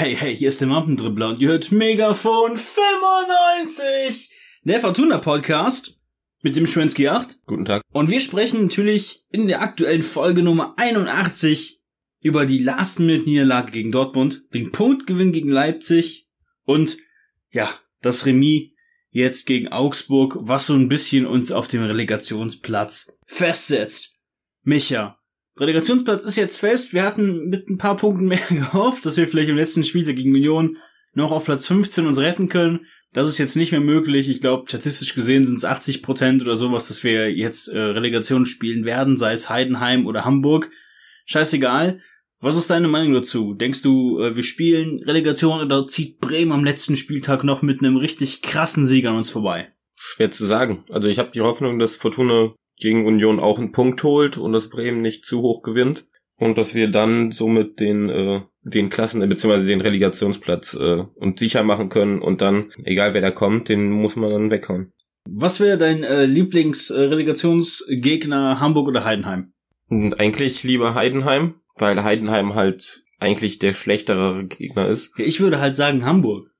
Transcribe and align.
Hey, 0.00 0.14
hey, 0.14 0.36
hier 0.36 0.50
ist 0.50 0.60
der 0.60 0.68
Mampendribbler 0.68 1.30
und 1.30 1.40
ihr 1.40 1.48
hört 1.48 1.72
Megafon 1.72 2.56
95, 2.56 4.32
der 4.62 4.78
Fortuna 4.78 5.18
Podcast 5.18 5.98
mit 6.40 6.54
dem 6.54 6.68
Schwensky 6.68 7.08
8. 7.08 7.40
Guten 7.46 7.64
Tag. 7.64 7.82
Und 7.92 8.08
wir 8.08 8.20
sprechen 8.20 8.62
natürlich 8.62 9.24
in 9.30 9.48
der 9.48 9.60
aktuellen 9.60 10.04
Folge 10.04 10.44
Nummer 10.44 10.74
81 10.76 11.80
über 12.22 12.46
die 12.46 12.60
Last-Minute-Niederlage 12.60 13.72
gegen 13.72 13.90
Dortmund, 13.90 14.44
den 14.54 14.70
Punktgewinn 14.70 15.32
gegen 15.32 15.48
Leipzig 15.48 16.28
und, 16.62 16.98
ja, 17.50 17.68
das 18.00 18.24
Remis 18.24 18.70
jetzt 19.10 19.46
gegen 19.46 19.66
Augsburg, 19.66 20.38
was 20.42 20.66
so 20.66 20.74
ein 20.74 20.88
bisschen 20.88 21.26
uns 21.26 21.50
auf 21.50 21.66
dem 21.66 21.82
Relegationsplatz 21.82 23.18
festsetzt. 23.26 24.14
Micha, 24.62 25.17
Relegationsplatz 25.58 26.24
ist 26.24 26.36
jetzt 26.36 26.58
fest. 26.58 26.92
Wir 26.92 27.04
hatten 27.04 27.48
mit 27.48 27.68
ein 27.68 27.78
paar 27.78 27.96
Punkten 27.96 28.26
mehr 28.26 28.40
gehofft, 28.48 29.04
dass 29.06 29.16
wir 29.16 29.28
vielleicht 29.28 29.48
im 29.48 29.56
letzten 29.56 29.84
Spieltag 29.84 30.16
gegen 30.16 30.34
Union 30.34 30.76
noch 31.14 31.32
auf 31.32 31.44
Platz 31.44 31.66
15 31.66 32.06
uns 32.06 32.18
retten 32.18 32.48
können. 32.48 32.86
Das 33.12 33.28
ist 33.28 33.38
jetzt 33.38 33.56
nicht 33.56 33.72
mehr 33.72 33.80
möglich. 33.80 34.28
Ich 34.28 34.40
glaube, 34.40 34.68
statistisch 34.68 35.14
gesehen 35.14 35.44
sind 35.44 35.56
es 35.56 35.64
80 35.64 36.02
Prozent 36.02 36.42
oder 36.42 36.56
sowas, 36.56 36.88
dass 36.88 37.02
wir 37.04 37.32
jetzt 37.32 37.68
äh, 37.68 37.78
Relegation 37.78 38.44
spielen 38.44 38.84
werden, 38.84 39.16
sei 39.16 39.32
es 39.32 39.48
Heidenheim 39.48 40.06
oder 40.06 40.24
Hamburg. 40.24 40.70
Scheißegal. 41.24 42.00
Was 42.40 42.56
ist 42.56 42.70
deine 42.70 42.86
Meinung 42.86 43.14
dazu? 43.14 43.54
Denkst 43.54 43.82
du, 43.82 44.20
äh, 44.20 44.36
wir 44.36 44.42
spielen 44.42 45.02
Relegation 45.02 45.60
oder 45.60 45.86
zieht 45.86 46.20
Bremen 46.20 46.52
am 46.52 46.64
letzten 46.64 46.96
Spieltag 46.96 47.42
noch 47.44 47.62
mit 47.62 47.80
einem 47.80 47.96
richtig 47.96 48.42
krassen 48.42 48.84
Sieg 48.84 49.06
an 49.06 49.16
uns 49.16 49.30
vorbei? 49.30 49.72
Schwer 49.96 50.30
zu 50.30 50.46
sagen. 50.46 50.84
Also 50.90 51.08
ich 51.08 51.18
habe 51.18 51.32
die 51.32 51.40
Hoffnung, 51.40 51.78
dass 51.78 51.96
Fortuna 51.96 52.52
gegen 52.78 53.06
Union 53.06 53.40
auch 53.40 53.58
einen 53.58 53.72
Punkt 53.72 54.02
holt 54.02 54.38
und 54.38 54.52
dass 54.52 54.70
Bremen 54.70 55.02
nicht 55.02 55.24
zu 55.24 55.42
hoch 55.42 55.62
gewinnt 55.62 56.06
und 56.36 56.58
dass 56.58 56.74
wir 56.74 56.90
dann 56.90 57.32
somit 57.32 57.80
den 57.80 58.08
äh, 58.08 58.42
den 58.62 58.90
Klassen 58.90 59.26
beziehungsweise 59.28 59.66
den 59.66 59.80
Relegationsplatz 59.80 60.74
äh, 60.74 61.04
und 61.14 61.38
sicher 61.38 61.62
machen 61.62 61.88
können 61.88 62.20
und 62.20 62.40
dann 62.40 62.72
egal 62.84 63.14
wer 63.14 63.20
da 63.20 63.30
kommt, 63.30 63.68
den 63.68 63.90
muss 63.90 64.16
man 64.16 64.30
dann 64.30 64.50
weghauen. 64.50 64.92
Was 65.30 65.60
wäre 65.60 65.78
dein 65.78 66.04
äh, 66.04 66.24
Lieblingsrelegationsgegner 66.24 68.60
Hamburg 68.60 68.88
oder 68.88 69.04
Heidenheim? 69.04 69.52
Und 69.88 70.20
eigentlich 70.20 70.64
lieber 70.64 70.94
Heidenheim, 70.94 71.56
weil 71.76 72.02
Heidenheim 72.02 72.54
halt 72.54 73.02
eigentlich 73.18 73.58
der 73.58 73.72
schlechtere 73.72 74.44
Gegner 74.46 74.88
ist. 74.88 75.10
Ja, 75.18 75.24
ich 75.24 75.40
würde 75.40 75.60
halt 75.60 75.76
sagen 75.76 76.04
Hamburg. 76.04 76.50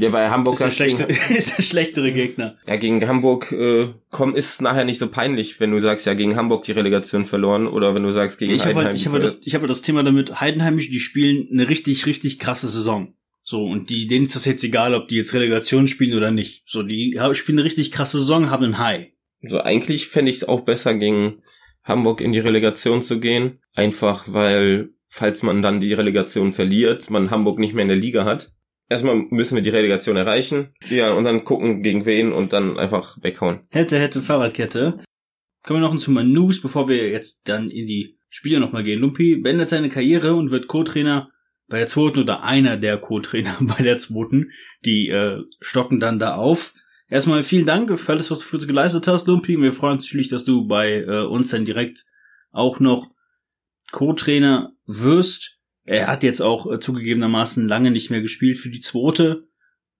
Ja, 0.00 0.12
weil 0.12 0.30
Hamburg 0.30 0.54
ist 0.54 0.60
der, 0.60 0.66
halt 0.66 0.74
schlechte, 0.74 1.06
gegen, 1.06 1.34
ist 1.36 1.58
der 1.58 1.62
schlechtere 1.62 2.12
Gegner. 2.12 2.56
ja, 2.66 2.76
gegen 2.76 3.06
Hamburg 3.06 3.52
äh, 3.52 3.88
komm, 4.10 4.34
ist 4.34 4.62
nachher 4.62 4.84
nicht 4.84 4.98
so 4.98 5.08
peinlich, 5.08 5.60
wenn 5.60 5.70
du 5.70 5.80
sagst, 5.80 6.06
ja, 6.06 6.14
gegen 6.14 6.36
Hamburg 6.36 6.64
die 6.64 6.72
Relegation 6.72 7.24
verloren 7.24 7.66
oder 7.66 7.94
wenn 7.94 8.02
du 8.02 8.12
sagst, 8.12 8.38
gegen 8.38 8.52
Ich 8.54 8.62
habe 8.62 8.70
Heidenheim. 8.70 8.86
halt, 8.88 8.98
ich 8.98 9.06
habe 9.06 9.18
das, 9.18 9.40
ich 9.44 9.54
habe 9.54 9.66
das 9.66 9.82
Thema 9.82 10.02
damit, 10.02 10.40
Heidenheimisch, 10.40 10.90
die 10.90 11.00
spielen 11.00 11.48
eine 11.52 11.68
richtig, 11.68 12.06
richtig 12.06 12.38
krasse 12.38 12.68
Saison. 12.68 13.14
So, 13.42 13.64
und 13.64 13.88
die, 13.88 14.06
denen 14.06 14.26
ist 14.26 14.34
das 14.34 14.44
jetzt 14.44 14.62
egal, 14.62 14.92
ob 14.94 15.08
die 15.08 15.16
jetzt 15.16 15.32
Relegation 15.32 15.88
spielen 15.88 16.14
oder 16.14 16.30
nicht. 16.30 16.64
So, 16.66 16.82
die 16.82 17.18
spielen 17.32 17.58
eine 17.58 17.64
richtig 17.64 17.92
krasse 17.92 18.18
Saison, 18.18 18.50
haben 18.50 18.62
einen 18.62 18.78
High. 18.78 19.08
Also 19.42 19.60
eigentlich 19.60 20.08
fände 20.08 20.30
ich 20.30 20.38
es 20.38 20.48
auch 20.48 20.60
besser, 20.60 20.92
gegen 20.94 21.42
Hamburg 21.82 22.20
in 22.20 22.32
die 22.32 22.40
Relegation 22.40 23.02
zu 23.02 23.20
gehen. 23.20 23.60
Einfach 23.72 24.26
weil, 24.28 24.90
falls 25.08 25.42
man 25.42 25.62
dann 25.62 25.80
die 25.80 25.94
Relegation 25.94 26.52
verliert, 26.52 27.08
man 27.08 27.30
Hamburg 27.30 27.58
nicht 27.58 27.72
mehr 27.72 27.82
in 27.82 27.88
der 27.88 27.96
Liga 27.96 28.26
hat. 28.26 28.52
Erstmal 28.88 29.16
müssen 29.30 29.54
wir 29.54 29.62
die 29.62 29.70
Relegation 29.70 30.16
erreichen. 30.16 30.74
Ja, 30.88 31.12
und 31.12 31.24
dann 31.24 31.44
gucken 31.44 31.82
gegen 31.82 32.06
wen 32.06 32.32
und 32.32 32.52
dann 32.52 32.78
einfach 32.78 33.18
weghauen. 33.22 33.60
Hätte, 33.70 33.98
hätte, 33.98 34.22
Fahrradkette. 34.22 35.00
Kommen 35.62 35.82
wir 35.82 35.88
noch 35.88 35.96
zu 35.98 36.10
News, 36.10 36.62
bevor 36.62 36.88
wir 36.88 37.10
jetzt 37.10 37.48
dann 37.48 37.70
in 37.70 37.86
die 37.86 38.18
Spiele 38.30 38.60
nochmal 38.60 38.84
gehen. 38.84 39.00
Lumpi 39.00 39.36
beendet 39.36 39.68
seine 39.68 39.90
Karriere 39.90 40.34
und 40.34 40.50
wird 40.50 40.68
Co-Trainer 40.68 41.30
bei 41.68 41.78
der 41.78 41.86
zweiten 41.86 42.20
oder 42.20 42.42
einer 42.42 42.76
der 42.76 42.98
Co-Trainer 42.98 43.56
bei 43.60 43.82
der 43.82 43.98
zweiten. 43.98 44.52
Die 44.84 45.08
äh, 45.08 45.42
stocken 45.60 46.00
dann 46.00 46.18
da 46.18 46.36
auf. 46.36 46.74
Erstmal 47.10 47.42
vielen 47.42 47.66
Dank 47.66 47.98
für 47.98 48.12
alles, 48.12 48.30
was 48.30 48.40
du 48.40 48.46
für 48.46 48.56
uns 48.56 48.66
geleistet 48.66 49.06
hast, 49.06 49.26
Lumpi. 49.26 49.58
Wir 49.58 49.72
freuen 49.72 49.94
uns 49.94 50.04
natürlich, 50.04 50.28
dass 50.28 50.44
du 50.44 50.66
bei 50.66 51.00
äh, 51.00 51.24
uns 51.24 51.50
dann 51.50 51.64
direkt 51.64 52.04
auch 52.50 52.80
noch 52.80 53.10
Co-Trainer 53.92 54.72
wirst. 54.86 55.57
Er 55.88 56.06
hat 56.06 56.22
jetzt 56.22 56.42
auch 56.42 56.70
äh, 56.70 56.78
zugegebenermaßen 56.78 57.66
lange 57.66 57.90
nicht 57.90 58.10
mehr 58.10 58.20
gespielt 58.20 58.58
für 58.58 58.68
die 58.68 58.80
zweite. 58.80 59.48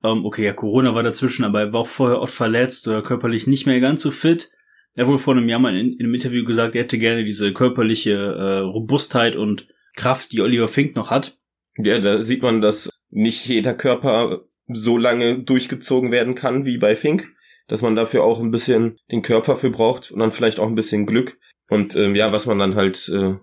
Ähm, 0.04 0.26
okay, 0.26 0.44
ja, 0.44 0.52
Corona 0.52 0.94
war 0.94 1.02
dazwischen, 1.02 1.44
aber 1.44 1.60
er 1.60 1.72
war 1.72 1.80
auch 1.80 1.86
vorher 1.86 2.20
oft 2.20 2.34
verletzt 2.34 2.86
oder 2.86 3.02
körperlich 3.02 3.46
nicht 3.46 3.66
mehr 3.66 3.80
ganz 3.80 4.02
so 4.02 4.10
fit. 4.10 4.50
Er 4.94 5.06
wurde 5.06 5.18
vor 5.18 5.34
einem 5.34 5.48
Jahr 5.48 5.60
mal 5.60 5.74
in, 5.74 5.90
in 5.90 6.00
einem 6.00 6.14
Interview 6.14 6.44
gesagt, 6.44 6.74
er 6.74 6.82
hätte 6.82 6.98
gerne 6.98 7.24
diese 7.24 7.54
körperliche 7.54 8.12
äh, 8.12 8.58
Robustheit 8.58 9.34
und 9.34 9.66
Kraft, 9.96 10.32
die 10.32 10.42
Oliver 10.42 10.68
Fink 10.68 10.94
noch 10.94 11.10
hat. 11.10 11.38
Ja, 11.78 11.98
da 12.00 12.22
sieht 12.22 12.42
man, 12.42 12.60
dass 12.60 12.90
nicht 13.10 13.46
jeder 13.46 13.72
Körper 13.72 14.42
so 14.68 14.98
lange 14.98 15.42
durchgezogen 15.42 16.12
werden 16.12 16.34
kann 16.34 16.66
wie 16.66 16.76
bei 16.76 16.96
Fink. 16.96 17.28
Dass 17.66 17.82
man 17.82 17.96
dafür 17.96 18.24
auch 18.24 18.40
ein 18.40 18.50
bisschen 18.50 18.96
den 19.10 19.22
Körper 19.22 19.56
für 19.56 19.70
braucht 19.70 20.10
und 20.10 20.20
dann 20.20 20.32
vielleicht 20.32 20.58
auch 20.58 20.68
ein 20.68 20.74
bisschen 20.74 21.06
Glück. 21.06 21.38
Und 21.68 21.96
ähm, 21.96 22.14
ja, 22.14 22.32
was 22.32 22.46
man 22.46 22.58
dann 22.58 22.74
halt 22.74 23.08
äh, 23.08 23.34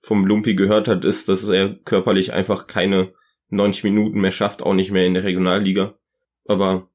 vom 0.00 0.24
Lumpi 0.24 0.54
gehört 0.54 0.88
hat, 0.88 1.04
ist, 1.04 1.28
dass 1.28 1.48
er 1.48 1.74
körperlich 1.84 2.32
einfach 2.32 2.66
keine 2.66 3.12
90 3.50 3.84
Minuten 3.84 4.20
mehr 4.20 4.30
schafft, 4.30 4.62
auch 4.62 4.74
nicht 4.74 4.90
mehr 4.90 5.06
in 5.06 5.14
der 5.14 5.24
Regionalliga. 5.24 5.98
Aber 6.46 6.90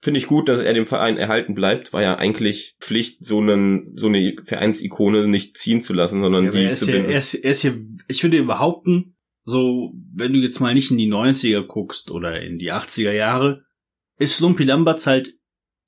finde 0.00 0.18
ich 0.18 0.26
gut, 0.26 0.48
dass 0.48 0.60
er 0.60 0.74
dem 0.74 0.86
Verein 0.86 1.16
erhalten 1.16 1.54
bleibt, 1.54 1.92
war 1.92 2.02
ja 2.02 2.16
eigentlich 2.16 2.76
Pflicht, 2.80 3.24
so 3.24 3.40
einen 3.40 3.96
so 3.96 4.06
eine 4.06 4.36
Vereinsikone 4.44 5.28
nicht 5.28 5.56
ziehen 5.56 5.80
zu 5.80 5.92
lassen, 5.92 6.22
sondern 6.22 6.44
Ja, 6.44 6.50
aber 6.50 6.58
er, 6.58 6.66
die 6.66 6.72
ist 6.72 6.80
zu 6.80 6.90
ja, 6.90 6.96
binden. 6.96 7.10
er, 7.10 7.18
ist, 7.18 7.34
er 7.34 7.50
ist 7.50 7.62
ja, 7.62 7.72
ich 8.06 8.22
würde 8.22 8.42
behaupten, 8.42 9.16
so, 9.44 9.94
wenn 10.14 10.32
du 10.32 10.40
jetzt 10.40 10.60
mal 10.60 10.74
nicht 10.74 10.90
in 10.90 10.98
die 10.98 11.10
90er 11.10 11.62
guckst 11.62 12.10
oder 12.10 12.42
in 12.42 12.58
die 12.58 12.72
80er 12.72 13.12
Jahre, 13.12 13.64
ist 14.18 14.40
Lumpy 14.40 14.64
Lamberts 14.64 15.06
halt 15.06 15.34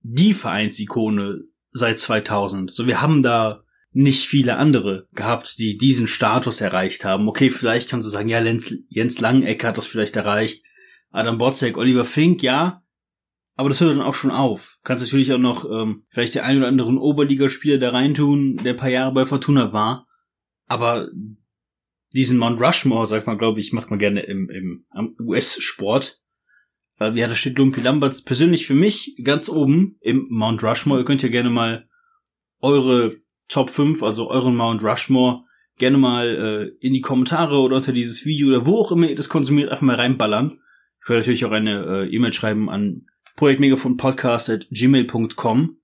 die 0.03 0.33
Vereinsikone 0.33 1.43
seit 1.71 1.99
2000. 1.99 2.73
So, 2.73 2.87
wir 2.87 3.03
haben 3.03 3.23
da 3.23 3.63
nicht 3.93 4.27
viele 4.27 4.57
andere 4.57 5.09
gehabt, 5.15 5.59
die 5.59 5.77
diesen 5.77 6.07
Status 6.07 6.61
erreicht 6.61 7.05
haben. 7.05 7.29
Okay, 7.29 7.51
vielleicht 7.51 7.89
kannst 7.89 8.07
du 8.07 8.11
sagen, 8.11 8.29
ja, 8.29 8.43
Jens, 8.43 8.75
Jens 8.89 9.21
Langeck 9.21 9.65
hat 9.65 9.77
das 9.77 9.87
vielleicht 9.87 10.17
erreicht, 10.17 10.65
Adam 11.11 11.39
Botzek, 11.39 11.77
Oliver 11.77 12.05
Fink, 12.05 12.43
ja, 12.43 12.83
aber 13.57 13.69
das 13.69 13.81
hört 13.81 13.91
dann 13.91 14.01
auch 14.01 14.15
schon 14.15 14.31
auf. 14.31 14.79
Kannst 14.85 15.05
natürlich 15.05 15.33
auch 15.33 15.39
noch 15.39 15.71
ähm, 15.71 16.05
vielleicht 16.09 16.35
der 16.35 16.45
ein 16.45 16.59
oder 16.59 16.69
anderen 16.69 16.99
Oberligaspieler 16.99 17.79
da 17.79 17.91
reintun, 17.91 18.57
der 18.59 18.73
ein 18.73 18.79
paar 18.79 18.89
Jahre 18.89 19.13
bei 19.13 19.27
Fortuna 19.27 19.73
war. 19.73 20.07
Aber 20.67 21.09
diesen 22.15 22.39
Mount 22.39 22.61
Rushmore, 22.61 23.07
sagt 23.07 23.27
man, 23.27 23.39
glaube 23.39 23.61
ich, 23.61 23.73
macht 23.73 23.91
man 23.91 23.99
gerne 23.99 24.21
im, 24.21 24.49
im 24.49 24.87
am 24.91 25.15
US-Sport. 25.21 26.23
Äh, 26.99 27.13
ja, 27.19 27.29
da 27.29 27.35
steht 27.35 27.59
Lumpy 27.59 27.81
Lamberts 27.81 28.23
persönlich 28.23 28.67
für 28.67 28.75
mich 28.75 29.17
ganz 29.23 29.49
oben 29.49 29.99
im 30.01 30.27
Mount 30.31 30.63
Rushmore. 30.63 31.01
Ihr 31.01 31.05
könnt 31.05 31.23
ja 31.23 31.29
gerne 31.29 31.51
mal 31.51 31.89
eure 32.61 33.17
Top 33.51 33.69
5, 33.71 34.03
also 34.03 34.31
euren 34.31 34.57
Mount 34.57 34.83
Rushmore, 34.83 35.45
gerne 35.77 35.99
mal 35.99 36.27
äh, 36.27 36.69
in 36.81 36.95
die 36.95 37.03
Kommentare 37.03 37.59
oder 37.59 37.77
unter 37.77 37.93
dieses 37.93 38.25
Video 38.25 38.49
oder 38.49 38.65
wo 38.65 38.79
auch 38.79 38.93
immer 38.93 39.09
ihr 39.09 39.17
das 39.17 39.29
konsumiert, 39.29 39.69
einfach 39.71 39.83
mal 39.83 39.97
reinballern. 39.97 40.61
Ich 41.03 41.09
werde 41.09 41.21
natürlich 41.21 41.45
auch 41.45 41.51
eine 41.51 41.85
äh, 41.85 42.07
E-Mail 42.15 42.33
schreiben 42.33 42.71
an 42.71 43.05
projektmegafon.podcast.gmail.com 43.37 45.77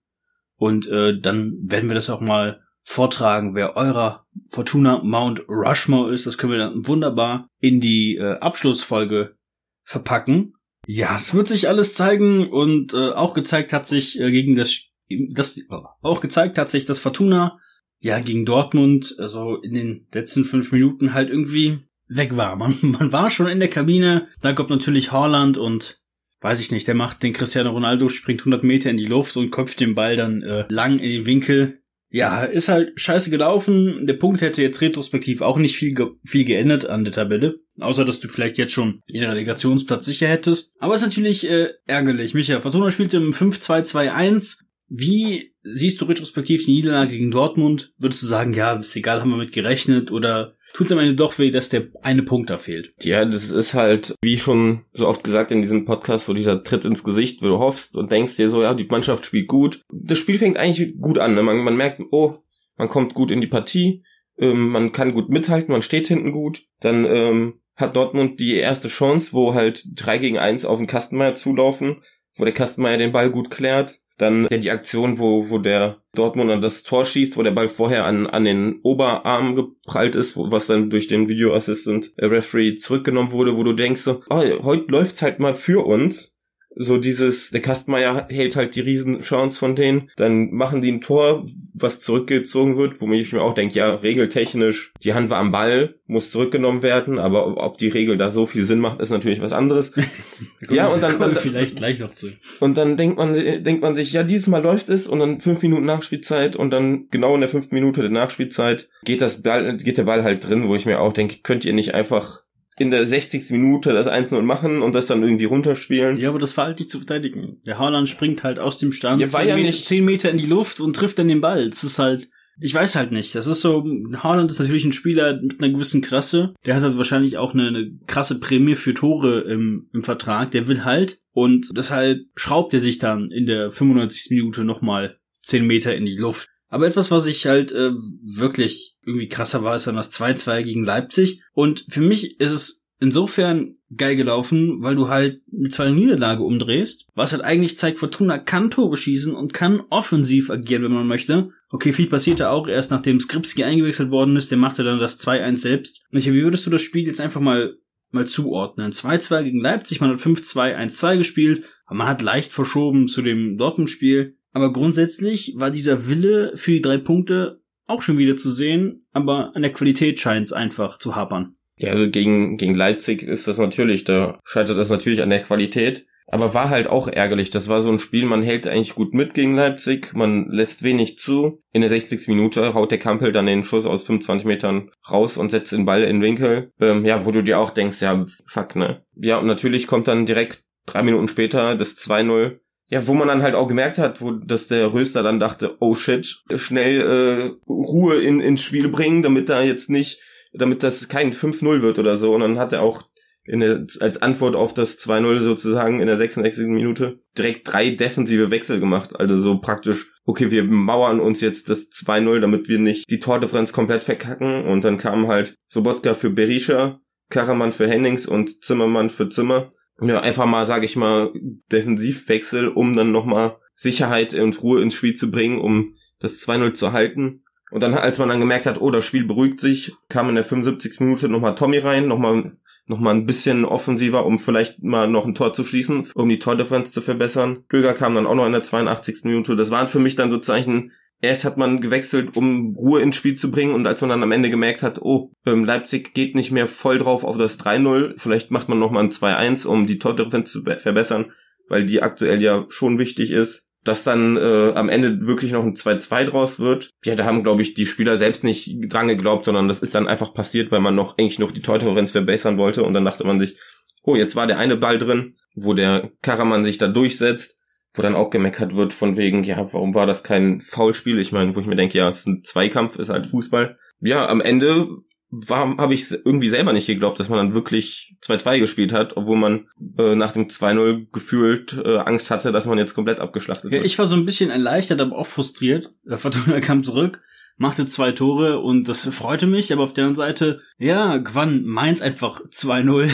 und 0.56 0.88
äh, 0.88 1.20
dann 1.20 1.58
werden 1.62 1.88
wir 1.88 1.94
das 1.94 2.10
auch 2.10 2.20
mal 2.20 2.62
vortragen, 2.82 3.54
wer 3.54 3.76
eurer 3.76 4.26
Fortuna 4.46 5.02
Mount 5.02 5.48
Rushmore 5.48 6.12
ist. 6.14 6.26
Das 6.26 6.38
können 6.38 6.52
wir 6.52 6.58
dann 6.58 6.86
wunderbar 6.86 7.48
in 7.58 7.80
die 7.80 8.16
äh, 8.16 8.38
Abschlussfolge 8.38 9.36
verpacken. 9.82 10.54
Ja, 10.86 11.16
es 11.16 11.34
wird 11.34 11.48
sich 11.48 11.68
alles 11.68 11.94
zeigen 11.94 12.48
und 12.48 12.94
äh, 12.94 13.10
auch 13.10 13.34
gezeigt 13.34 13.72
hat 13.72 13.86
sich 13.86 14.20
äh, 14.20 14.30
gegen 14.30 14.54
das, 14.54 14.84
das 15.32 15.60
auch 16.02 16.20
gezeigt 16.20 16.58
hat 16.58 16.68
sich, 16.68 16.84
dass 16.84 16.98
Fortuna 16.98 17.58
ja 17.98 18.20
gegen 18.20 18.44
Dortmund 18.44 19.16
also 19.18 19.56
in 19.62 19.74
den 19.74 20.06
letzten 20.12 20.44
fünf 20.44 20.72
Minuten 20.72 21.14
halt 21.14 21.28
irgendwie 21.28 21.80
weg 22.08 22.36
war. 22.36 22.56
Man, 22.56 22.74
man 22.82 23.12
war 23.12 23.30
schon 23.30 23.48
in 23.48 23.60
der 23.60 23.68
Kabine. 23.68 24.28
Da 24.40 24.52
kommt 24.52 24.70
natürlich 24.70 25.12
Haaland 25.12 25.56
und 25.56 26.00
weiß 26.40 26.60
ich 26.60 26.70
nicht, 26.70 26.86
der 26.86 26.94
macht 26.94 27.22
den 27.22 27.32
Cristiano 27.32 27.70
Ronaldo, 27.70 28.08
springt 28.08 28.40
100 28.40 28.62
Meter 28.62 28.90
in 28.90 28.96
die 28.96 29.06
Luft 29.06 29.36
und 29.36 29.50
köpft 29.50 29.80
den 29.80 29.94
Ball 29.94 30.16
dann 30.16 30.42
äh, 30.42 30.64
lang 30.68 30.98
in 30.98 31.10
den 31.10 31.26
Winkel. 31.26 31.80
Ja, 32.08 32.44
ist 32.44 32.68
halt 32.68 32.92
scheiße 33.00 33.30
gelaufen. 33.30 34.06
Der 34.06 34.14
Punkt 34.14 34.40
hätte 34.40 34.62
jetzt 34.62 34.80
retrospektiv 34.80 35.42
auch 35.42 35.58
nicht 35.58 35.76
viel, 35.76 35.92
ge 35.92 36.06
viel 36.24 36.44
geändert 36.44 36.88
an 36.88 37.04
der 37.04 37.12
Tabelle. 37.12 37.56
Außer, 37.80 38.04
dass 38.04 38.20
du 38.20 38.28
vielleicht 38.28 38.58
jetzt 38.58 38.72
schon 38.72 39.02
den 39.10 39.24
Relegationsplatz 39.24 40.06
sicher 40.06 40.28
hättest. 40.28 40.74
Aber 40.78 40.94
ist 40.94 41.02
natürlich 41.02 41.50
äh, 41.50 41.70
ärgerlich. 41.84 42.32
Micha, 42.32 42.60
Fortuna 42.60 42.90
spielte 42.90 43.16
im 43.16 43.32
5-2-2-1. 43.32 44.60
Wie 44.88 45.52
siehst 45.62 46.00
du 46.00 46.04
retrospektiv 46.04 46.64
die 46.64 46.72
Niederlage 46.72 47.12
gegen 47.12 47.30
Dortmund? 47.30 47.92
Würdest 47.98 48.22
du 48.22 48.26
sagen, 48.26 48.52
ja, 48.52 48.74
ist 48.74 48.94
egal, 48.96 49.20
haben 49.20 49.30
wir 49.30 49.36
mit 49.36 49.52
gerechnet? 49.52 50.12
Oder 50.12 50.56
tut 50.74 50.86
es 50.86 50.92
am 50.92 50.98
Ende 50.98 51.16
doch 51.16 51.38
weh, 51.38 51.50
dass 51.50 51.68
der 51.68 51.88
eine 52.02 52.22
Punkt 52.22 52.50
da 52.50 52.58
fehlt? 52.58 52.92
Ja, 53.02 53.24
das 53.24 53.50
ist 53.50 53.74
halt, 53.74 54.14
wie 54.22 54.38
schon 54.38 54.84
so 54.92 55.08
oft 55.08 55.24
gesagt 55.24 55.50
in 55.50 55.62
diesem 55.62 55.84
Podcast, 55.84 56.26
so 56.26 56.34
dieser 56.34 56.62
Tritt 56.62 56.84
ins 56.84 57.02
Gesicht, 57.02 57.42
wo 57.42 57.46
du 57.46 57.58
hoffst 57.58 57.96
und 57.96 58.12
denkst 58.12 58.36
dir 58.36 58.48
so, 58.48 58.62
ja, 58.62 58.74
die 58.74 58.84
Mannschaft 58.84 59.26
spielt 59.26 59.48
gut. 59.48 59.82
Das 59.90 60.18
Spiel 60.18 60.38
fängt 60.38 60.56
eigentlich 60.56 61.00
gut 61.00 61.18
an. 61.18 61.34
Ne? 61.34 61.42
Man, 61.42 61.58
man 61.58 61.76
merkt, 61.76 62.00
oh, 62.12 62.38
man 62.76 62.88
kommt 62.88 63.14
gut 63.14 63.30
in 63.30 63.40
die 63.40 63.46
Partie, 63.46 64.04
ähm, 64.38 64.68
man 64.68 64.92
kann 64.92 65.14
gut 65.14 65.30
mithalten, 65.30 65.72
man 65.72 65.82
steht 65.82 66.06
hinten 66.08 66.30
gut. 66.30 66.62
Dann 66.80 67.06
ähm, 67.06 67.60
hat 67.74 67.96
Dortmund 67.96 68.38
die 68.38 68.54
erste 68.56 68.88
Chance, 68.88 69.32
wo 69.32 69.54
halt 69.54 69.82
drei 69.94 70.18
gegen 70.18 70.38
eins 70.38 70.64
auf 70.64 70.78
den 70.78 70.86
Kastenmeier 70.86 71.34
zulaufen, 71.34 72.02
wo 72.36 72.44
der 72.44 72.54
Kastenmeier 72.54 72.98
den 72.98 73.12
Ball 73.12 73.30
gut 73.30 73.50
klärt. 73.50 74.00
Dann 74.18 74.46
ja, 74.50 74.56
die 74.56 74.70
Aktion, 74.70 75.18
wo, 75.18 75.50
wo 75.50 75.58
der 75.58 75.98
Dortmunder 76.14 76.58
das 76.58 76.82
Tor 76.82 77.04
schießt, 77.04 77.36
wo 77.36 77.42
der 77.42 77.50
Ball 77.50 77.68
vorher 77.68 78.04
an, 78.04 78.26
an 78.26 78.44
den 78.44 78.80
Oberarm 78.82 79.54
geprallt 79.54 80.14
ist, 80.14 80.36
wo, 80.36 80.50
was 80.50 80.66
dann 80.66 80.90
durch 80.90 81.08
den 81.08 81.28
Video 81.28 81.54
Assistant 81.54 82.12
Referee 82.18 82.76
zurückgenommen 82.76 83.32
wurde, 83.32 83.56
wo 83.56 83.62
du 83.62 83.74
denkst 83.74 84.00
so, 84.00 84.22
oh, 84.30 84.42
heute 84.62 84.90
läuft's 84.90 85.22
halt 85.22 85.38
mal 85.38 85.54
für 85.54 85.84
uns 85.84 86.35
so 86.76 86.98
dieses, 86.98 87.50
der 87.50 87.62
Kastmeier 87.62 88.26
hält 88.28 88.54
halt 88.54 88.76
die 88.76 88.82
Riesenchance 88.82 89.58
von 89.58 89.74
denen, 89.74 90.10
dann 90.16 90.52
machen 90.52 90.82
die 90.82 90.92
ein 90.92 91.00
Tor, 91.00 91.46
was 91.72 92.00
zurückgezogen 92.00 92.76
wird, 92.76 93.00
wo 93.00 93.10
ich 93.12 93.32
mir 93.32 93.40
auch 93.40 93.54
denke, 93.54 93.74
ja, 93.74 93.94
regeltechnisch, 93.94 94.92
die 95.02 95.14
Hand 95.14 95.30
war 95.30 95.38
am 95.38 95.52
Ball, 95.52 95.94
muss 96.06 96.30
zurückgenommen 96.30 96.82
werden, 96.82 97.18
aber 97.18 97.56
ob 97.56 97.78
die 97.78 97.88
Regel 97.88 98.18
da 98.18 98.30
so 98.30 98.44
viel 98.44 98.66
Sinn 98.66 98.80
macht, 98.80 99.00
ist 99.00 99.10
natürlich 99.10 99.40
was 99.40 99.52
anderes. 99.52 99.92
ja, 100.70 100.88
und 100.88 101.02
dann, 101.02 101.18
dann 101.18 101.34
vielleicht 101.34 101.76
gleich 101.76 101.98
noch 101.98 102.14
zu. 102.14 102.28
Und 102.60 102.76
dann 102.76 102.98
denkt 102.98 103.16
man, 103.16 103.32
denkt 103.32 103.80
man 103.80 103.96
sich, 103.96 104.12
ja, 104.12 104.22
dieses 104.22 104.46
Mal 104.46 104.62
läuft 104.62 104.90
es 104.90 105.06
und 105.06 105.18
dann 105.18 105.40
fünf 105.40 105.62
Minuten 105.62 105.86
Nachspielzeit 105.86 106.56
und 106.56 106.70
dann 106.70 107.08
genau 107.10 107.34
in 107.34 107.40
der 107.40 107.48
fünften 107.48 107.74
Minute 107.74 108.02
der 108.02 108.10
Nachspielzeit 108.10 108.90
geht 109.04 109.22
das 109.22 109.42
Ball, 109.42 109.78
geht 109.78 109.96
der 109.96 110.04
Ball 110.04 110.22
halt 110.22 110.46
drin, 110.46 110.68
wo 110.68 110.74
ich 110.74 110.84
mir 110.84 111.00
auch 111.00 111.14
denke, 111.14 111.38
könnt 111.42 111.64
ihr 111.64 111.72
nicht 111.72 111.94
einfach 111.94 112.45
in 112.78 112.90
der 112.90 113.06
60. 113.06 113.50
Minute 113.50 113.92
das 113.92 114.06
1-0 114.06 114.40
machen 114.42 114.82
und 114.82 114.94
das 114.94 115.06
dann 115.06 115.22
irgendwie 115.22 115.46
runterspielen. 115.46 116.18
Ja, 116.18 116.28
aber 116.28 116.38
das 116.38 116.56
war 116.56 116.66
halt 116.66 116.78
nicht 116.78 116.90
zu 116.90 116.98
verteidigen. 116.98 117.60
Der 117.64 117.78
Haaland 117.78 118.08
springt 118.08 118.44
halt 118.44 118.58
aus 118.58 118.78
dem 118.78 118.92
Stand 118.92 119.20
ja, 119.20 119.26
10, 119.26 119.48
ja 119.48 119.56
Meter, 119.56 119.76
10 119.76 120.04
Meter 120.04 120.30
in 120.30 120.38
die 120.38 120.46
Luft 120.46 120.80
und 120.80 120.94
trifft 120.94 121.18
dann 121.18 121.28
den 121.28 121.40
Ball. 121.40 121.70
Das 121.70 121.84
ist 121.84 121.98
halt, 121.98 122.28
ich 122.60 122.74
weiß 122.74 122.96
halt 122.96 123.12
nicht. 123.12 123.34
Das 123.34 123.46
ist 123.46 123.60
so, 123.60 123.84
Haaland 124.16 124.50
ist 124.50 124.58
natürlich 124.58 124.84
ein 124.84 124.92
Spieler 124.92 125.40
mit 125.40 125.60
einer 125.60 125.72
gewissen 125.72 126.02
Klasse. 126.02 126.54
Der 126.64 126.74
hat 126.74 126.82
halt 126.82 126.96
wahrscheinlich 126.96 127.38
auch 127.38 127.54
eine, 127.54 127.68
eine 127.68 127.90
krasse 128.06 128.38
Prämie 128.38 128.76
für 128.76 128.94
Tore 128.94 129.40
im, 129.40 129.88
im 129.92 130.02
Vertrag. 130.02 130.50
Der 130.50 130.68
will 130.68 130.84
halt. 130.84 131.20
Und 131.32 131.70
deshalb 131.76 132.20
schraubt 132.34 132.72
er 132.74 132.80
sich 132.80 132.98
dann 132.98 133.30
in 133.30 133.46
der 133.46 133.72
95. 133.72 134.30
Minute 134.30 134.64
nochmal 134.64 135.18
10 135.42 135.66
Meter 135.66 135.94
in 135.94 136.06
die 136.06 136.16
Luft. 136.16 136.48
Aber 136.68 136.86
etwas, 136.86 137.10
was 137.10 137.26
ich 137.26 137.46
halt 137.46 137.72
äh, 137.72 137.92
wirklich 138.22 138.96
irgendwie 139.04 139.28
krasser 139.28 139.62
war, 139.62 139.76
ist 139.76 139.86
dann 139.86 139.96
das 139.96 140.12
2-2 140.12 140.62
gegen 140.62 140.84
Leipzig. 140.84 141.42
Und 141.52 141.86
für 141.88 142.00
mich 142.00 142.40
ist 142.40 142.50
es 142.50 142.84
insofern 142.98 143.76
geil 143.94 144.16
gelaufen, 144.16 144.82
weil 144.82 144.96
du 144.96 145.08
halt 145.08 145.42
mit 145.52 145.72
zwei 145.72 145.90
Niederlage 145.90 146.42
umdrehst, 146.42 147.08
was 147.14 147.32
halt 147.32 147.42
eigentlich 147.42 147.76
zeigt, 147.76 148.00
Fortuna 148.00 148.38
kann 148.38 148.70
Tore 148.70 148.96
schießen 148.96 149.34
und 149.34 149.54
kann 149.54 149.82
offensiv 149.90 150.50
agieren, 150.50 150.82
wenn 150.82 150.92
man 150.92 151.06
möchte. 151.06 151.50
Okay, 151.68 151.92
viel 151.92 152.08
passierte 152.08 152.50
auch 152.50 152.68
erst 152.68 152.90
nachdem 152.90 153.20
Skripski 153.20 153.64
eingewechselt 153.64 154.10
worden 154.10 154.36
ist, 154.36 154.50
der 154.50 154.58
machte 154.58 154.82
dann 154.82 154.98
das 154.98 155.20
2-1 155.20 155.56
selbst. 155.56 156.02
Ich, 156.10 156.26
wie 156.26 156.42
würdest 156.42 156.66
du 156.66 156.70
das 156.70 156.82
Spiel 156.82 157.06
jetzt 157.06 157.20
einfach 157.20 157.40
mal 157.40 157.76
mal 158.10 158.26
zuordnen? 158.26 158.92
2-2 158.92 159.42
gegen 159.42 159.60
Leipzig, 159.60 160.00
man 160.00 160.10
hat 160.10 160.18
5-2, 160.18 160.76
1-2 160.76 161.18
gespielt, 161.18 161.64
man 161.90 162.08
hat 162.08 162.22
leicht 162.22 162.52
verschoben 162.52 163.08
zu 163.08 163.22
dem 163.22 163.58
Dortmund-Spiel. 163.58 164.35
Aber 164.56 164.72
grundsätzlich 164.72 165.52
war 165.58 165.70
dieser 165.70 166.08
Wille 166.08 166.52
für 166.54 166.70
die 166.70 166.80
drei 166.80 166.96
Punkte 166.96 167.60
auch 167.86 168.00
schon 168.00 168.16
wieder 168.16 168.36
zu 168.36 168.50
sehen, 168.50 169.06
aber 169.12 169.54
an 169.54 169.60
der 169.60 169.70
Qualität 169.70 170.18
scheint 170.18 170.46
es 170.46 170.54
einfach 170.54 170.96
zu 170.96 171.14
hapern. 171.14 171.56
Ja, 171.76 171.92
also 171.92 172.10
gegen, 172.10 172.56
gegen 172.56 172.74
Leipzig 172.74 173.22
ist 173.22 173.46
das 173.46 173.58
natürlich, 173.58 174.04
da 174.04 174.40
scheitert 174.44 174.78
das 174.78 174.88
natürlich 174.88 175.20
an 175.20 175.28
der 175.28 175.42
Qualität. 175.42 176.06
Aber 176.26 176.54
war 176.54 176.70
halt 176.70 176.86
auch 176.86 177.06
ärgerlich. 177.06 177.50
Das 177.50 177.68
war 177.68 177.82
so 177.82 177.92
ein 177.92 177.98
Spiel, 177.98 178.24
man 178.24 178.42
hält 178.42 178.66
eigentlich 178.66 178.94
gut 178.94 179.12
mit 179.12 179.34
gegen 179.34 179.54
Leipzig, 179.54 180.14
man 180.14 180.48
lässt 180.48 180.82
wenig 180.82 181.18
zu. 181.18 181.62
In 181.74 181.82
der 181.82 181.90
60. 181.90 182.26
Minute 182.28 182.72
haut 182.72 182.90
der 182.90 182.98
Kampel 182.98 183.32
dann 183.32 183.44
den 183.44 183.62
Schuss 183.62 183.84
aus 183.84 184.04
25 184.04 184.46
Metern 184.46 184.90
raus 185.10 185.36
und 185.36 185.50
setzt 185.50 185.72
den 185.72 185.84
Ball 185.84 186.02
in 186.02 186.16
den 186.16 186.22
Winkel. 186.22 186.72
Ähm, 186.80 187.04
ja, 187.04 187.26
wo 187.26 187.30
du 187.30 187.42
dir 187.42 187.58
auch 187.58 187.70
denkst, 187.70 188.00
ja, 188.00 188.24
fuck, 188.46 188.74
ne? 188.74 189.04
Ja, 189.16 189.36
und 189.36 189.48
natürlich 189.48 189.86
kommt 189.86 190.08
dann 190.08 190.24
direkt 190.24 190.62
drei 190.86 191.02
Minuten 191.02 191.28
später 191.28 191.74
das 191.74 191.98
2-0 191.98 192.58
ja, 192.88 193.06
wo 193.06 193.14
man 193.14 193.28
dann 193.28 193.42
halt 193.42 193.54
auch 193.54 193.66
gemerkt 193.66 193.98
hat, 193.98 194.20
wo 194.20 194.30
dass 194.30 194.68
der 194.68 194.92
Röster 194.92 195.22
dann 195.22 195.40
dachte, 195.40 195.76
oh 195.80 195.94
shit, 195.94 196.42
schnell 196.54 197.00
äh, 197.00 197.68
Ruhe 197.68 198.16
in, 198.16 198.40
ins 198.40 198.62
Spiel 198.62 198.88
bringen, 198.88 199.22
damit 199.22 199.48
da 199.48 199.62
jetzt 199.62 199.90
nicht, 199.90 200.20
damit 200.52 200.82
das 200.82 201.08
kein 201.08 201.32
5-0 201.32 201.82
wird 201.82 201.98
oder 201.98 202.16
so. 202.16 202.34
Und 202.34 202.40
dann 202.40 202.58
hat 202.58 202.72
er 202.72 202.82
auch 202.82 203.02
in 203.44 203.60
der, 203.60 203.86
als 204.00 204.22
Antwort 204.22 204.56
auf 204.56 204.74
das 204.74 204.98
2-0 204.98 205.40
sozusagen 205.40 206.00
in 206.00 206.06
der 206.06 206.16
66. 206.16 206.66
Minute 206.66 207.20
direkt 207.36 207.72
drei 207.72 207.90
defensive 207.90 208.50
Wechsel 208.50 208.80
gemacht. 208.80 209.18
Also 209.18 209.36
so 209.36 209.58
praktisch, 209.58 210.12
okay, 210.24 210.50
wir 210.50 210.64
mauern 210.64 211.20
uns 211.20 211.40
jetzt 211.40 211.68
das 211.68 211.88
2-0, 211.90 212.40
damit 212.40 212.68
wir 212.68 212.78
nicht 212.78 213.10
die 213.10 213.20
Tordifferenz 213.20 213.72
komplett 213.72 214.04
verkacken. 214.04 214.64
Und 214.64 214.82
dann 214.82 214.98
kamen 214.98 215.28
halt 215.28 215.56
Sobotka 215.68 216.14
für 216.14 216.30
Berisha, 216.30 217.00
Karaman 217.30 217.72
für 217.72 217.88
Hennings 217.88 218.26
und 218.26 218.64
Zimmermann 218.64 219.10
für 219.10 219.28
Zimmer 219.28 219.72
ja, 220.00 220.20
einfach 220.20 220.46
mal, 220.46 220.66
sage 220.66 220.84
ich 220.84 220.96
mal, 220.96 221.32
Defensivwechsel, 221.72 222.68
um 222.68 222.96
dann 222.96 223.12
nochmal 223.12 223.56
Sicherheit 223.74 224.34
und 224.34 224.62
Ruhe 224.62 224.82
ins 224.82 224.94
Spiel 224.94 225.14
zu 225.14 225.30
bringen, 225.30 225.60
um 225.60 225.94
das 226.18 226.40
2-0 226.40 226.74
zu 226.74 226.92
halten. 226.92 227.42
Und 227.70 227.82
dann, 227.82 227.94
als 227.94 228.18
man 228.18 228.28
dann 228.28 228.40
gemerkt 228.40 228.66
hat, 228.66 228.80
oh, 228.80 228.90
das 228.90 229.04
Spiel 229.04 229.24
beruhigt 229.24 229.60
sich, 229.60 229.94
kam 230.08 230.28
in 230.28 230.34
der 230.34 230.44
75. 230.44 231.00
Minute 231.00 231.28
nochmal 231.28 231.54
Tommy 231.54 231.78
rein, 231.78 232.08
nochmal 232.08 232.52
noch 232.88 233.00
mal 233.00 233.12
ein 233.12 233.26
bisschen 233.26 233.64
offensiver, 233.64 234.24
um 234.24 234.38
vielleicht 234.38 234.82
mal 234.82 235.08
noch 235.08 235.26
ein 235.26 235.34
Tor 235.34 235.52
zu 235.52 235.64
schießen, 235.64 236.08
um 236.14 236.28
die 236.28 236.38
Tordifferenz 236.38 236.92
zu 236.92 237.00
verbessern. 237.00 237.64
Böger 237.68 237.94
kam 237.94 238.14
dann 238.14 238.26
auch 238.26 238.36
noch 238.36 238.46
in 238.46 238.52
der 238.52 238.62
82. 238.62 239.24
Minute. 239.24 239.56
Das 239.56 239.72
waren 239.72 239.88
für 239.88 239.98
mich 239.98 240.14
dann 240.14 240.30
so 240.30 240.38
Zeichen, 240.38 240.92
Erst 241.22 241.44
hat 241.44 241.56
man 241.56 241.80
gewechselt, 241.80 242.36
um 242.36 242.74
Ruhe 242.76 243.00
ins 243.00 243.16
Spiel 243.16 243.36
zu 243.36 243.50
bringen 243.50 243.74
und 243.74 243.86
als 243.86 244.02
man 244.02 244.10
dann 244.10 244.22
am 244.22 244.32
Ende 244.32 244.50
gemerkt 244.50 244.82
hat, 244.82 245.00
oh, 245.00 245.32
ähm, 245.46 245.64
Leipzig 245.64 246.12
geht 246.12 246.34
nicht 246.34 246.50
mehr 246.50 246.66
voll 246.66 246.98
drauf 246.98 247.24
auf 247.24 247.38
das 247.38 247.58
3-0, 247.58 248.14
vielleicht 248.18 248.50
macht 248.50 248.68
man 248.68 248.78
nochmal 248.78 249.04
ein 249.04 249.10
2-1, 249.10 249.66
um 249.66 249.86
die 249.86 249.98
Tordifferenz 249.98 250.52
zu 250.52 250.62
verbessern, 250.62 251.32
weil 251.68 251.86
die 251.86 252.02
aktuell 252.02 252.42
ja 252.42 252.66
schon 252.68 252.98
wichtig 252.98 253.30
ist. 253.30 253.62
Dass 253.82 254.02
dann 254.02 254.36
äh, 254.36 254.72
am 254.74 254.88
Ende 254.88 255.28
wirklich 255.28 255.52
noch 255.52 255.62
ein 255.62 255.74
2-2 255.74 256.24
draus 256.24 256.58
wird. 256.58 256.90
Ja, 257.04 257.14
da 257.14 257.24
haben, 257.24 257.44
glaube 257.44 257.62
ich, 257.62 257.74
die 257.74 257.86
Spieler 257.86 258.16
selbst 258.16 258.42
nicht 258.42 258.78
dran 258.92 259.06
geglaubt, 259.06 259.44
sondern 259.44 259.68
das 259.68 259.80
ist 259.80 259.94
dann 259.94 260.08
einfach 260.08 260.34
passiert, 260.34 260.72
weil 260.72 260.80
man 260.80 260.96
noch 260.96 261.16
eigentlich 261.16 261.38
noch 261.38 261.52
die 261.52 261.62
Tordifferenz 261.62 262.10
verbessern 262.10 262.58
wollte 262.58 262.82
und 262.82 262.94
dann 262.94 263.04
dachte 263.04 263.22
man 263.22 263.38
sich, 263.38 263.56
oh, 264.02 264.16
jetzt 264.16 264.34
war 264.34 264.48
der 264.48 264.58
eine 264.58 264.76
Ball 264.76 264.98
drin, 264.98 265.36
wo 265.54 265.72
der 265.72 266.10
Karaman 266.20 266.64
sich 266.64 266.78
da 266.78 266.88
durchsetzt 266.88 267.55
wo 267.96 268.02
dann 268.02 268.14
auch 268.14 268.30
gemeckert 268.30 268.76
wird 268.76 268.92
von 268.92 269.16
wegen, 269.16 269.44
ja, 269.44 269.72
warum 269.72 269.94
war 269.94 270.06
das 270.06 270.22
kein 270.22 270.60
Foulspiel? 270.60 271.18
Ich 271.18 271.32
meine, 271.32 271.54
wo 271.56 271.60
ich 271.60 271.66
mir 271.66 271.76
denke, 271.76 271.98
ja, 271.98 272.08
es 272.08 272.20
ist 272.20 272.26
ein 272.26 272.42
Zweikampf, 272.44 272.96
ist 272.96 273.08
halt 273.08 273.26
Fußball. 273.26 273.78
Ja, 274.00 274.28
am 274.28 274.40
Ende 274.40 274.88
war 275.30 275.76
habe 275.76 275.94
ich 275.94 276.10
irgendwie 276.10 276.48
selber 276.48 276.72
nicht 276.72 276.86
geglaubt, 276.86 277.18
dass 277.18 277.28
man 277.28 277.38
dann 277.38 277.54
wirklich 277.54 278.14
2-2 278.22 278.60
gespielt 278.60 278.92
hat, 278.92 279.16
obwohl 279.16 279.36
man 279.36 279.66
äh, 279.98 280.14
nach 280.14 280.32
dem 280.32 280.46
2-0 280.46 281.08
gefühlt 281.12 281.76
äh, 281.84 281.98
Angst 281.98 282.30
hatte, 282.30 282.52
dass 282.52 282.66
man 282.66 282.78
jetzt 282.78 282.94
komplett 282.94 283.20
abgeschlachtet 283.20 283.70
wird. 283.70 283.84
Ich 283.84 283.98
war 283.98 284.06
so 284.06 284.16
ein 284.16 284.24
bisschen 284.24 284.50
erleichtert, 284.50 285.00
aber 285.00 285.16
auch 285.16 285.26
frustriert. 285.26 285.92
Der 286.04 286.18
Fortuna 286.18 286.60
kam 286.60 286.82
zurück 286.82 287.20
machte 287.56 287.86
zwei 287.86 288.12
Tore 288.12 288.60
und 288.60 288.88
das 288.88 289.06
freute 289.06 289.46
mich, 289.46 289.72
aber 289.72 289.82
auf 289.82 289.92
der 289.94 290.04
anderen 290.04 290.14
Seite, 290.14 290.60
ja, 290.78 291.16
gewann 291.16 291.64
Mainz 291.64 292.02
einfach 292.02 292.40
2-0 292.44 293.10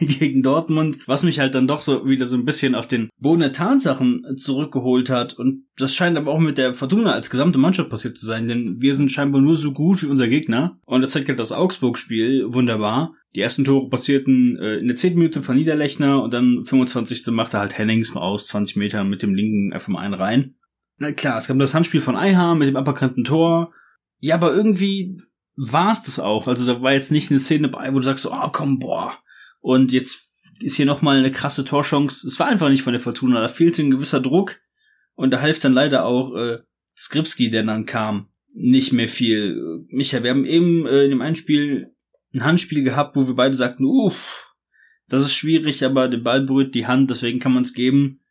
gegen 0.18 0.42
Dortmund, 0.42 0.98
was 1.06 1.22
mich 1.22 1.38
halt 1.38 1.54
dann 1.54 1.68
doch 1.68 1.80
so 1.80 2.06
wieder 2.06 2.26
so 2.26 2.36
ein 2.36 2.44
bisschen 2.44 2.74
auf 2.74 2.86
den 2.86 3.08
Boden 3.18 3.40
der 3.40 3.52
Tatsachen 3.52 4.36
zurückgeholt 4.36 5.10
hat 5.10 5.34
und 5.34 5.64
das 5.76 5.94
scheint 5.94 6.18
aber 6.18 6.32
auch 6.32 6.40
mit 6.40 6.58
der 6.58 6.74
Fortuna 6.74 7.12
als 7.12 7.30
gesamte 7.30 7.58
Mannschaft 7.58 7.90
passiert 7.90 8.18
zu 8.18 8.26
sein, 8.26 8.48
denn 8.48 8.80
wir 8.80 8.94
sind 8.94 9.12
scheinbar 9.12 9.40
nur 9.40 9.56
so 9.56 9.72
gut 9.72 10.02
wie 10.02 10.06
unser 10.06 10.28
Gegner 10.28 10.78
und 10.84 11.00
das 11.00 11.12
zeigt 11.12 11.28
halt 11.28 11.38
das 11.38 11.52
Augsburg-Spiel 11.52 12.52
wunderbar. 12.52 13.14
Die 13.34 13.40
ersten 13.40 13.64
Tore 13.64 13.88
passierten 13.88 14.56
äh, 14.58 14.76
in 14.76 14.86
der 14.86 14.94
10. 14.94 15.14
Minute 15.14 15.42
von 15.42 15.56
Niederlechner 15.56 16.22
und 16.22 16.32
dann 16.32 16.64
25. 16.64 17.26
machte 17.32 17.58
halt 17.58 17.76
Hennings 17.76 18.14
aus 18.14 18.46
20 18.48 18.76
Metern 18.76 19.08
mit 19.08 19.22
dem 19.22 19.34
linken 19.34 19.72
einfach 19.72 19.88
mal 19.88 20.00
einen 20.00 20.14
rein. 20.14 20.54
Na 20.98 21.10
klar, 21.10 21.38
es 21.38 21.48
gab 21.48 21.58
das 21.58 21.74
Handspiel 21.74 22.00
von 22.00 22.16
Eiham 22.16 22.58
mit 22.58 22.68
dem 22.68 22.76
aberkannten 22.76 23.24
Tor. 23.24 23.72
Ja, 24.24 24.36
aber 24.36 24.54
irgendwie 24.54 25.20
war 25.54 25.92
es 25.92 26.02
das 26.02 26.18
auch. 26.18 26.48
Also 26.48 26.64
da 26.64 26.80
war 26.80 26.94
jetzt 26.94 27.12
nicht 27.12 27.30
eine 27.30 27.40
Szene 27.40 27.68
bei, 27.68 27.92
wo 27.92 27.98
du 27.98 28.04
sagst, 28.04 28.24
oh 28.24 28.48
komm, 28.52 28.78
boah. 28.78 29.18
Und 29.60 29.92
jetzt 29.92 30.32
ist 30.60 30.76
hier 30.76 30.86
nochmal 30.86 31.18
eine 31.18 31.30
krasse 31.30 31.62
Torchance. 31.62 32.26
Es 32.26 32.40
war 32.40 32.46
einfach 32.46 32.70
nicht 32.70 32.82
von 32.82 32.94
der 32.94 33.02
Fortuna. 33.02 33.42
Da 33.42 33.48
fehlte 33.48 33.82
ein 33.82 33.90
gewisser 33.90 34.20
Druck. 34.20 34.62
Und 35.14 35.30
da 35.30 35.42
half 35.42 35.58
dann 35.58 35.74
leider 35.74 36.06
auch 36.06 36.34
äh, 36.36 36.60
Skripski, 36.96 37.50
der 37.50 37.64
dann 37.64 37.84
kam, 37.84 38.28
nicht 38.54 38.94
mehr 38.94 39.08
viel. 39.08 39.84
Micha, 39.88 40.22
wir 40.22 40.30
haben 40.30 40.46
eben 40.46 40.86
äh, 40.86 41.04
in 41.04 41.10
dem 41.10 41.20
einen 41.20 41.36
Spiel 41.36 41.92
ein 42.32 42.44
Handspiel 42.44 42.82
gehabt, 42.82 43.16
wo 43.16 43.26
wir 43.26 43.34
beide 43.34 43.54
sagten, 43.54 43.84
uff, 43.84 44.54
das 45.06 45.20
ist 45.20 45.34
schwierig, 45.34 45.84
aber 45.84 46.08
der 46.08 46.16
Ball 46.16 46.46
berührt 46.46 46.74
die 46.74 46.86
Hand, 46.86 47.10
deswegen 47.10 47.40
kann 47.40 47.52
man 47.52 47.64
es 47.64 47.74
geben. 47.74 48.23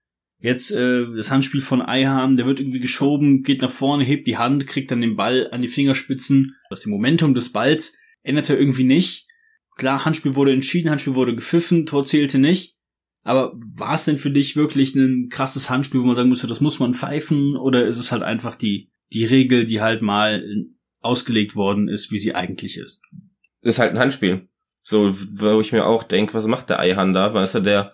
Jetzt 0.44 0.72
äh, 0.72 1.06
das 1.16 1.32
Handspiel 1.32 1.62
von 1.62 1.82
Eihahn, 1.82 2.36
der 2.36 2.46
wird 2.46 2.60
irgendwie 2.60 2.82
geschoben, 2.82 3.44
geht 3.44 3.62
nach 3.62 3.72
vorne, 3.72 4.04
hebt 4.04 4.28
die 4.28 4.38
Hand, 4.38 4.68
kriegt 4.68 4.92
dann 4.92 5.02
den 5.02 5.16
Ball 5.16 5.50
an 5.52 5.62
die 5.62 5.70
Fingerspitzen. 5.70 6.56
Das 6.70 6.86
Momentum 6.86 7.34
des 7.34 7.52
Balls 7.52 7.98
ändert 8.22 8.50
er 8.50 8.60
irgendwie 8.60 8.84
nicht. 8.84 9.28
Klar, 9.78 10.06
Handspiel 10.06 10.36
wurde 10.36 10.52
entschieden, 10.54 10.90
Handspiel 10.90 11.16
wurde 11.16 11.34
gepfiffen, 11.34 11.86
Tor 11.86 12.04
zählte 12.04 12.38
nicht. 12.38 12.78
Aber 13.24 13.54
war 13.56 13.96
es 13.96 14.04
denn 14.04 14.18
für 14.18 14.32
dich 14.32 14.58
wirklich 14.58 14.94
ein 14.96 15.30
krasses 15.30 15.70
Handspiel, 15.70 16.02
wo 16.02 16.06
man 16.06 16.18
sagen 16.18 16.30
musste, 16.30 16.48
das 16.48 16.60
muss 16.60 16.78
man 16.78 16.94
pfeifen? 16.94 17.56
Oder 17.56 17.88
ist 17.88 17.98
es 17.98 18.12
halt 18.12 18.22
einfach 18.22 18.56
die, 18.56 18.92
die 19.14 19.24
Regel, 19.24 19.66
die 19.66 19.80
halt 19.80 20.02
mal 20.02 20.44
ausgelegt 21.00 21.56
worden 21.56 21.88
ist, 21.88 22.12
wie 22.12 22.20
sie 22.20 22.36
eigentlich 22.36 22.78
ist? 22.78 23.02
ist 23.64 23.80
halt 23.80 23.92
ein 23.92 24.00
Handspiel. 24.00 24.48
So, 24.84 25.10
wo 25.14 25.62
ich 25.62 25.72
mir 25.72 25.86
auch 25.86 26.04
denke, 26.04 26.34
was 26.34 26.46
macht 26.46 26.70
der 26.70 26.80
Eihan 26.80 27.14
da? 27.14 27.34
Weißt 27.34 27.56
du, 27.56 27.62
der, 27.62 27.94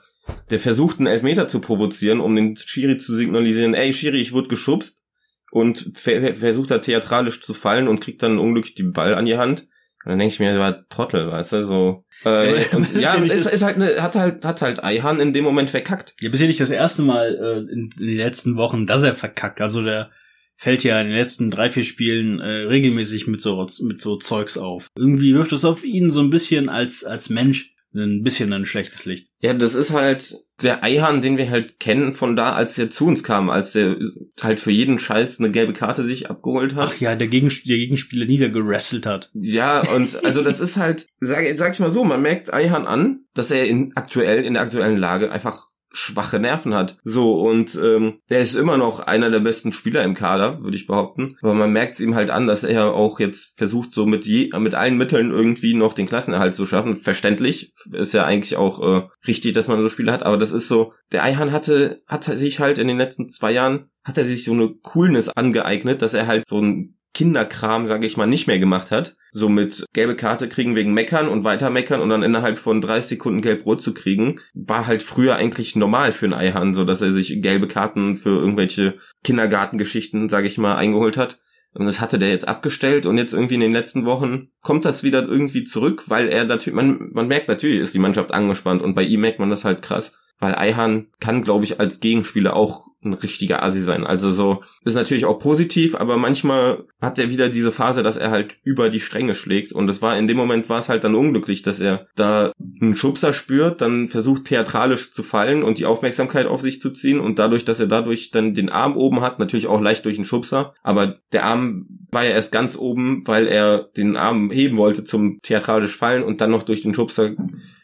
der 0.49 0.59
versucht 0.59 0.99
einen 0.99 1.07
Elfmeter 1.07 1.47
zu 1.47 1.59
provozieren, 1.59 2.19
um 2.19 2.35
den 2.35 2.57
Schiri 2.57 2.97
zu 2.97 3.15
signalisieren, 3.15 3.73
ey 3.73 3.93
Schiri, 3.93 4.19
ich 4.19 4.33
wurde 4.33 4.47
geschubst 4.47 5.03
und 5.51 5.91
versucht 5.95 6.71
da 6.71 6.79
theatralisch 6.79 7.41
zu 7.41 7.53
fallen 7.53 7.88
und 7.88 7.99
kriegt 7.99 8.21
dann 8.21 8.38
unglücklich 8.38 8.75
den 8.75 8.93
Ball 8.93 9.15
an 9.15 9.25
die 9.25 9.38
Hand. 9.38 9.67
Und 10.05 10.11
dann 10.11 10.19
denke 10.19 10.33
ich 10.33 10.39
mir, 10.39 10.53
du 10.53 10.59
war 10.59 10.88
Trottel, 10.88 11.29
weißt 11.29 11.53
du, 11.53 11.65
so. 11.65 12.05
Äh, 12.23 12.63
und, 12.73 12.93
ja, 12.93 13.15
ja 13.17 13.23
ist, 13.23 13.51
ist 13.51 13.63
halt 13.63 13.77
ne, 13.77 14.01
hat 14.01 14.15
halt 14.15 14.45
hat 14.45 14.61
halt 14.61 14.83
Eihan 14.83 15.19
in 15.19 15.33
dem 15.33 15.43
Moment 15.43 15.69
verkackt. 15.71 16.15
Ja, 16.21 16.29
bisher 16.29 16.47
nicht 16.47 16.61
das 16.61 16.69
erste 16.69 17.01
Mal 17.01 17.35
äh, 17.35 17.71
in, 17.71 17.89
in 17.99 18.07
den 18.07 18.17
letzten 18.17 18.55
Wochen, 18.55 18.85
dass 18.85 19.03
er 19.03 19.13
verkackt. 19.13 19.59
Also 19.59 19.83
der 19.83 20.11
fällt 20.55 20.83
ja 20.83 20.99
in 20.99 21.07
den 21.07 21.17
letzten 21.17 21.51
drei, 21.51 21.69
vier 21.69 21.83
Spielen 21.83 22.39
äh, 22.39 22.47
regelmäßig 22.47 23.27
mit 23.27 23.41
so, 23.41 23.65
mit 23.81 23.99
so 23.99 24.17
Zeugs 24.17 24.57
auf. 24.57 24.88
Irgendwie 24.97 25.33
wirft 25.33 25.53
es 25.53 25.65
auf 25.65 25.83
ihn 25.83 26.09
so 26.09 26.21
ein 26.21 26.29
bisschen 26.29 26.69
als, 26.69 27.03
als 27.03 27.29
Mensch 27.29 27.73
ein 27.93 28.24
bisschen 28.24 28.53
ein 28.53 28.65
schlechtes 28.65 29.05
Licht. 29.05 29.29
Ja, 29.39 29.53
das 29.53 29.74
ist 29.74 29.93
halt 29.93 30.36
der 30.62 30.84
Eihahn, 30.84 31.22
den 31.22 31.38
wir 31.38 31.50
halt 31.50 31.79
kennen 31.79 32.13
von 32.13 32.36
da, 32.36 32.53
als 32.53 32.77
er 32.77 32.89
zu 32.89 33.05
uns 33.05 33.24
kam, 33.24 33.50
als 33.50 33.75
er 33.75 33.98
halt 34.41 34.60
für 34.60 34.72
jeden 34.72 35.00
Scheiß 35.00 35.39
eine 35.39 35.51
gelbe 35.51 35.74
Karte 35.74 36.03
sich 36.03 36.29
abgeholt 36.29 36.75
hat. 36.75 36.91
Ach 36.93 37.00
ja, 37.00 37.15
der, 37.15 37.27
Gegens 37.27 37.63
der 37.63 37.77
Gegenspieler 37.77 38.25
niedergerasselt 38.25 39.05
hat. 39.05 39.31
Ja, 39.34 39.81
und 39.93 40.24
also 40.25 40.43
das 40.43 40.60
ist 40.60 40.77
halt, 40.77 41.08
sag, 41.19 41.46
sag 41.58 41.74
ich 41.74 41.79
mal 41.79 41.91
so, 41.91 42.03
man 42.03 42.22
merkt 42.22 42.53
Eihahn 42.53 42.86
an, 42.86 43.22
dass 43.34 43.51
er 43.51 43.65
in 43.65 43.93
aktuell, 43.96 44.43
in 44.43 44.53
der 44.53 44.63
aktuellen 44.63 44.98
Lage 44.98 45.31
einfach 45.31 45.68
schwache 45.91 46.39
Nerven 46.39 46.74
hat. 46.74 46.98
So, 47.03 47.34
und 47.41 47.77
ähm, 47.81 48.19
er 48.29 48.41
ist 48.41 48.55
immer 48.55 48.77
noch 48.77 49.00
einer 49.00 49.29
der 49.29 49.39
besten 49.39 49.72
Spieler 49.72 50.03
im 50.03 50.13
Kader, 50.13 50.62
würde 50.62 50.77
ich 50.77 50.88
behaupten. 50.88 51.38
Aber 51.41 51.53
man 51.53 51.72
merkt 51.72 51.96
es 51.96 52.00
ihm 52.00 52.15
halt 52.15 52.29
an, 52.29 52.48
dass 52.48 52.63
er 52.63 52.93
auch 52.93 53.19
jetzt 53.19 53.58
versucht, 53.58 53.91
so 53.93 54.05
mit 54.05 54.25
je, 54.25 54.51
mit 54.60 54.75
allen 54.75 54.98
Mitteln 54.98 55.31
irgendwie 55.31 55.74
noch 55.74 55.93
den 55.93 56.08
Klassenerhalt 56.08 56.53
zu 56.53 56.65
schaffen. 56.65 56.96
Verständlich. 56.96 57.74
Ist 57.91 58.13
ja 58.13 58.25
eigentlich 58.25 58.55
auch 58.55 58.81
äh, 58.81 59.08
richtig, 59.27 59.53
dass 59.53 59.67
man 59.67 59.81
so 59.81 59.89
Spieler 59.89 60.13
hat, 60.13 60.24
aber 60.24 60.38
das 60.38 60.51
ist 60.51 60.67
so, 60.67 60.93
der 61.12 61.24
Eihan 61.24 61.51
hatte, 61.51 62.01
hat 62.05 62.24
sich 62.24 62.60
halt 62.60 62.77
in 62.77 62.88
den 62.88 62.98
letzten 62.98 63.29
zwei 63.29 63.51
Jahren, 63.51 63.89
hat 64.03 64.17
er 64.17 64.25
sich 64.25 64.43
so 64.43 64.53
eine 64.53 64.69
Coolness 64.81 65.29
angeeignet, 65.29 66.01
dass 66.01 66.13
er 66.13 66.27
halt 66.27 66.48
so 66.48 66.62
ein 66.62 66.98
Kinderkram, 67.13 67.87
sage 67.87 68.05
ich 68.05 68.17
mal, 68.17 68.27
nicht 68.27 68.47
mehr 68.47 68.59
gemacht 68.59 68.91
hat. 68.91 69.15
So 69.31 69.49
mit 69.49 69.85
gelbe 69.93 70.15
Karte 70.15 70.49
kriegen 70.49 70.75
wegen 70.75 70.93
Meckern 70.93 71.27
und 71.27 71.43
weiter 71.43 71.69
meckern 71.69 72.01
und 72.01 72.09
dann 72.09 72.23
innerhalb 72.23 72.59
von 72.59 72.81
30 72.81 73.09
Sekunden 73.09 73.41
gelb-rot 73.41 73.81
zu 73.81 73.93
kriegen, 73.93 74.39
war 74.53 74.87
halt 74.87 75.03
früher 75.03 75.35
eigentlich 75.35 75.75
normal 75.75 76.13
für 76.13 76.25
einen 76.25 76.33
Eihan, 76.33 76.73
so 76.73 76.83
dass 76.83 77.01
er 77.01 77.11
sich 77.11 77.41
gelbe 77.41 77.67
Karten 77.67 78.15
für 78.15 78.39
irgendwelche 78.39 78.97
Kindergartengeschichten, 79.23 80.29
sage 80.29 80.47
ich 80.47 80.57
mal, 80.57 80.75
eingeholt 80.75 81.17
hat. 81.17 81.39
Und 81.73 81.85
das 81.85 82.01
hatte 82.01 82.17
der 82.17 82.29
jetzt 82.29 82.47
abgestellt 82.47 83.05
und 83.05 83.17
jetzt 83.17 83.33
irgendwie 83.33 83.53
in 83.53 83.59
den 83.61 83.71
letzten 83.71 84.05
Wochen 84.05 84.49
kommt 84.61 84.85
das 84.85 85.03
wieder 85.03 85.21
irgendwie 85.27 85.63
zurück, 85.63 86.05
weil 86.07 86.27
er 86.27 86.45
natürlich, 86.45 86.75
man, 86.75 87.11
man 87.13 87.27
merkt 87.27 87.47
natürlich, 87.47 87.79
ist 87.79 87.93
die 87.93 87.99
Mannschaft 87.99 88.33
angespannt 88.33 88.81
und 88.81 88.95
bei 88.95 89.03
ihm 89.03 89.21
merkt 89.21 89.39
man 89.39 89.51
das 89.51 89.65
halt 89.65 89.83
krass 89.83 90.13
weil 90.39 90.55
Eihan 90.55 91.08
kann, 91.19 91.43
glaube 91.43 91.65
ich, 91.65 91.79
als 91.79 92.00
Gegenspieler 92.00 92.55
auch 92.55 92.89
ein 93.03 93.13
richtiger 93.13 93.63
Assi 93.63 93.81
sein. 93.81 94.05
Also 94.05 94.29
so 94.29 94.62
ist 94.84 94.96
natürlich 94.96 95.25
auch 95.25 95.39
positiv, 95.39 95.96
aber 95.96 96.17
manchmal 96.17 96.84
hat 97.01 97.17
er 97.17 97.29
wieder 97.29 97.48
diese 97.48 97.72
Phase, 97.72 98.03
dass 98.03 98.17
er 98.17 98.29
halt 98.29 98.58
über 98.63 98.89
die 98.89 99.00
Stränge 99.00 99.36
schlägt. 99.36 99.72
Und 99.72 99.88
das 99.88 100.01
war 100.01 100.17
in 100.17 100.27
dem 100.27 100.36
Moment 100.36 100.67
war 100.69 100.79
es 100.79 100.89
halt 100.89 101.05
dann 101.05 101.15
unglücklich, 101.15 101.62
dass 101.62 101.79
er 101.79 102.08
da 102.15 102.51
einen 102.81 102.98
Schubser 102.98 103.31
spürt, 103.31 103.79
dann 103.79 104.10
versucht 104.10 104.46
theatralisch 104.46 105.13
zu 105.13 105.24
fallen 105.24 105.63
und 105.63 105.77
die 105.77 105.86
Aufmerksamkeit 105.86 106.46
auf 106.46 106.62
sich 106.62 106.81
zu 106.81 106.89
ziehen 106.89 107.22
und 107.22 107.39
dadurch, 107.39 107.63
dass 107.63 107.79
er 107.79 107.88
dadurch 107.88 108.31
dann 108.31 108.53
den 108.53 108.69
Arm 108.69 108.98
oben 108.98 109.22
hat, 109.22 109.39
natürlich 109.39 109.67
auch 109.67 109.79
leicht 109.79 110.03
durch 110.03 110.17
den 110.17 110.25
Schubser, 110.25 110.74
aber 110.84 111.19
der 111.31 111.46
Arm 111.46 111.86
war 112.12 112.25
ja 112.25 112.31
erst 112.31 112.51
ganz 112.51 112.77
oben, 112.77 113.24
weil 113.25 113.48
er 113.48 113.89
den 113.96 114.17
Arm 114.17 114.51
heben 114.51 114.77
wollte 114.77 115.05
zum 115.05 115.39
theatralisch 115.41 115.96
fallen 115.96 116.24
und 116.24 116.41
dann 116.41 116.51
noch 116.51 116.63
durch 116.63 116.81
den 116.81 116.93
Schubser 116.93 117.31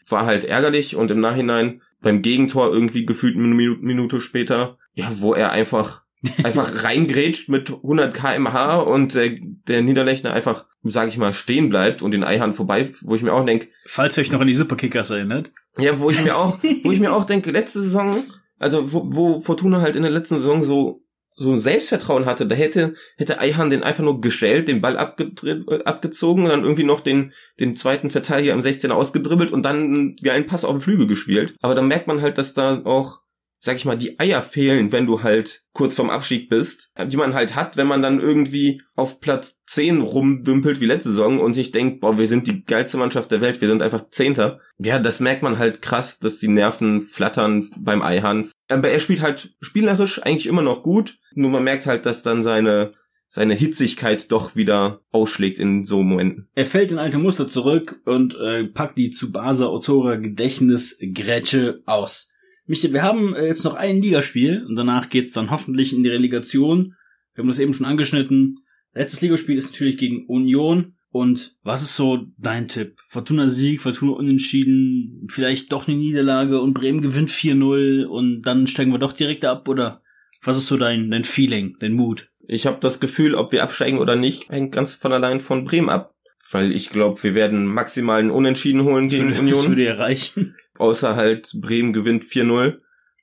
war 0.08 0.26
halt 0.26 0.44
ärgerlich 0.44 0.94
und 0.94 1.10
im 1.10 1.20
Nachhinein 1.20 1.80
beim 2.06 2.22
Gegentor 2.22 2.72
irgendwie 2.72 3.04
gefühlt 3.04 3.36
eine 3.36 3.48
Minute 3.48 4.20
später, 4.20 4.78
ja, 4.94 5.10
wo 5.16 5.34
er 5.34 5.50
einfach 5.50 6.04
einfach 6.44 6.84
reingrätscht 6.84 7.48
mit 7.48 7.68
100 7.68 8.14
kmh 8.14 8.76
und 8.76 9.16
der, 9.16 9.32
der 9.66 9.82
Niederlechner 9.82 10.32
einfach, 10.32 10.66
sag 10.84 11.08
ich 11.08 11.18
mal, 11.18 11.32
stehen 11.32 11.68
bleibt 11.68 12.02
und 12.02 12.12
den 12.12 12.22
Eihahn 12.22 12.54
vorbei, 12.54 12.92
wo 13.00 13.16
ich 13.16 13.22
mir 13.22 13.32
auch 13.32 13.44
denke. 13.44 13.70
Falls 13.86 14.16
ihr 14.16 14.20
euch 14.20 14.30
noch 14.30 14.40
an 14.40 14.46
die 14.46 14.54
Superkickers 14.54 15.10
erinnert. 15.10 15.50
Ja, 15.78 15.98
wo 15.98 16.08
ich 16.08 16.22
mir 16.22 16.36
auch, 16.36 16.58
wo 16.84 16.92
ich 16.92 17.00
mir 17.00 17.12
auch 17.16 17.24
denke, 17.24 17.50
letzte 17.50 17.82
Saison, 17.82 18.22
also 18.60 18.92
wo, 18.92 19.02
wo 19.12 19.40
Fortuna 19.40 19.80
halt 19.80 19.96
in 19.96 20.02
der 20.02 20.12
letzten 20.12 20.36
Saison 20.36 20.62
so 20.62 21.02
so 21.36 21.52
ein 21.52 21.58
Selbstvertrauen 21.58 22.24
hatte, 22.24 22.46
da 22.46 22.54
hätte, 22.54 22.94
hätte 23.16 23.38
Eihan 23.38 23.68
den 23.68 23.82
einfach 23.82 24.02
nur 24.02 24.20
geschält, 24.22 24.68
den 24.68 24.80
Ball 24.80 24.96
abgezogen 24.96 26.44
und 26.44 26.48
dann 26.48 26.62
irgendwie 26.64 26.84
noch 26.84 27.00
den, 27.00 27.32
den 27.60 27.76
zweiten 27.76 28.08
Verteidiger 28.08 28.54
im 28.54 28.62
16er 28.62 28.92
ausgedribbelt 28.92 29.52
und 29.52 29.62
dann 29.62 29.76
einen 29.76 30.16
geilen 30.16 30.46
Pass 30.46 30.64
auf 30.64 30.72
den 30.72 30.80
Flügel 30.80 31.06
gespielt. 31.06 31.54
Aber 31.60 31.74
da 31.74 31.82
merkt 31.82 32.06
man 32.06 32.22
halt, 32.22 32.38
dass 32.38 32.54
da 32.54 32.82
auch 32.84 33.20
sag 33.58 33.76
ich 33.76 33.84
mal, 33.84 33.96
die 33.96 34.18
Eier 34.20 34.42
fehlen, 34.42 34.92
wenn 34.92 35.06
du 35.06 35.22
halt 35.22 35.64
kurz 35.72 35.94
vorm 35.94 36.10
Abstieg 36.10 36.48
bist, 36.48 36.90
die 37.06 37.16
man 37.16 37.34
halt 37.34 37.54
hat, 37.54 37.76
wenn 37.76 37.86
man 37.86 38.02
dann 38.02 38.20
irgendwie 38.20 38.82
auf 38.94 39.20
Platz 39.20 39.60
10 39.66 40.00
rumdümpelt 40.00 40.80
wie 40.80 40.86
letzte 40.86 41.10
Saison 41.10 41.40
und 41.40 41.54
sich 41.54 41.72
denkt, 41.72 42.00
boah, 42.00 42.18
wir 42.18 42.26
sind 42.26 42.46
die 42.46 42.64
geilste 42.64 42.96
Mannschaft 42.96 43.30
der 43.30 43.40
Welt, 43.40 43.60
wir 43.60 43.68
sind 43.68 43.82
einfach 43.82 44.08
Zehnter. 44.10 44.60
Ja, 44.78 44.98
das 44.98 45.20
merkt 45.20 45.42
man 45.42 45.58
halt 45.58 45.82
krass, 45.82 46.18
dass 46.18 46.38
die 46.38 46.48
Nerven 46.48 47.02
flattern 47.02 47.70
beim 47.76 48.02
Eihahn. 48.02 48.50
Aber 48.68 48.88
er 48.88 49.00
spielt 49.00 49.22
halt 49.22 49.54
spielerisch 49.60 50.22
eigentlich 50.22 50.46
immer 50.46 50.62
noch 50.62 50.82
gut, 50.82 51.18
nur 51.34 51.50
man 51.50 51.64
merkt 51.64 51.86
halt, 51.86 52.06
dass 52.06 52.22
dann 52.22 52.42
seine 52.42 52.92
seine 53.28 53.54
Hitzigkeit 53.54 54.30
doch 54.32 54.56
wieder 54.56 55.00
ausschlägt 55.10 55.58
in 55.58 55.84
so 55.84 56.02
Momenten. 56.02 56.48
Er 56.54 56.64
fällt 56.64 56.92
in 56.92 56.98
alte 56.98 57.18
Muster 57.18 57.46
zurück 57.46 58.00
und 58.04 58.34
äh, 58.36 58.64
packt 58.64 58.96
die 58.96 59.10
Tsubasa 59.10 59.66
Ozora 59.66 60.16
Gedächtnis 60.16 60.98
Grätsche 61.12 61.82
aus. 61.84 62.32
Michael, 62.66 62.92
wir 62.92 63.02
haben 63.02 63.34
äh, 63.34 63.46
jetzt 63.46 63.64
noch 63.64 63.74
ein 63.74 64.02
Ligaspiel 64.02 64.64
und 64.66 64.76
danach 64.76 65.08
geht's 65.08 65.32
dann 65.32 65.50
hoffentlich 65.50 65.92
in 65.92 66.02
die 66.02 66.08
Relegation. 66.08 66.94
Wir 67.34 67.42
haben 67.42 67.48
das 67.48 67.58
eben 67.58 67.74
schon 67.74 67.86
angeschnitten. 67.86 68.60
Letztes 68.92 69.20
Ligaspiel 69.20 69.56
ist 69.56 69.70
natürlich 69.70 69.98
gegen 69.98 70.26
Union. 70.26 70.94
Und 71.10 71.56
was 71.62 71.82
ist 71.82 71.96
so 71.96 72.26
dein 72.36 72.68
Tipp? 72.68 72.98
Fortuna 73.06 73.48
Sieg, 73.48 73.80
Fortuna 73.80 74.12
Unentschieden, 74.12 75.26
vielleicht 75.30 75.72
doch 75.72 75.88
eine 75.88 75.96
Niederlage 75.96 76.60
und 76.60 76.74
Bremen 76.74 77.00
gewinnt 77.00 77.30
4-0 77.30 78.04
und 78.04 78.42
dann 78.42 78.66
steigen 78.66 78.92
wir 78.92 78.98
doch 78.98 79.12
direkt 79.12 79.44
ab 79.44 79.66
oder 79.68 80.02
was 80.42 80.58
ist 80.58 80.66
so 80.66 80.76
dein, 80.76 81.10
dein 81.10 81.24
Feeling, 81.24 81.76
dein 81.80 81.94
Mut? 81.94 82.30
Ich 82.46 82.66
habe 82.66 82.78
das 82.80 83.00
Gefühl, 83.00 83.34
ob 83.34 83.50
wir 83.50 83.62
absteigen 83.62 83.98
oder 83.98 84.14
nicht, 84.14 84.50
hängt 84.50 84.72
ganz 84.72 84.92
von 84.92 85.12
allein 85.12 85.40
von 85.40 85.64
Bremen 85.64 85.88
ab. 85.88 86.14
Weil 86.50 86.70
ich 86.72 86.90
glaube, 86.90 87.22
wir 87.22 87.34
werden 87.34 87.66
maximal 87.66 88.20
einen 88.20 88.30
Unentschieden 88.30 88.84
holen 88.84 89.08
gegen 89.08 89.30
das 89.30 89.38
Union. 89.38 89.56
Das 89.56 89.68
würde 89.68 89.86
erreichen 89.86 90.54
außer 90.78 91.16
halt 91.16 91.52
Bremen 91.60 91.92
gewinnt 91.92 92.24
4-0, 92.24 92.78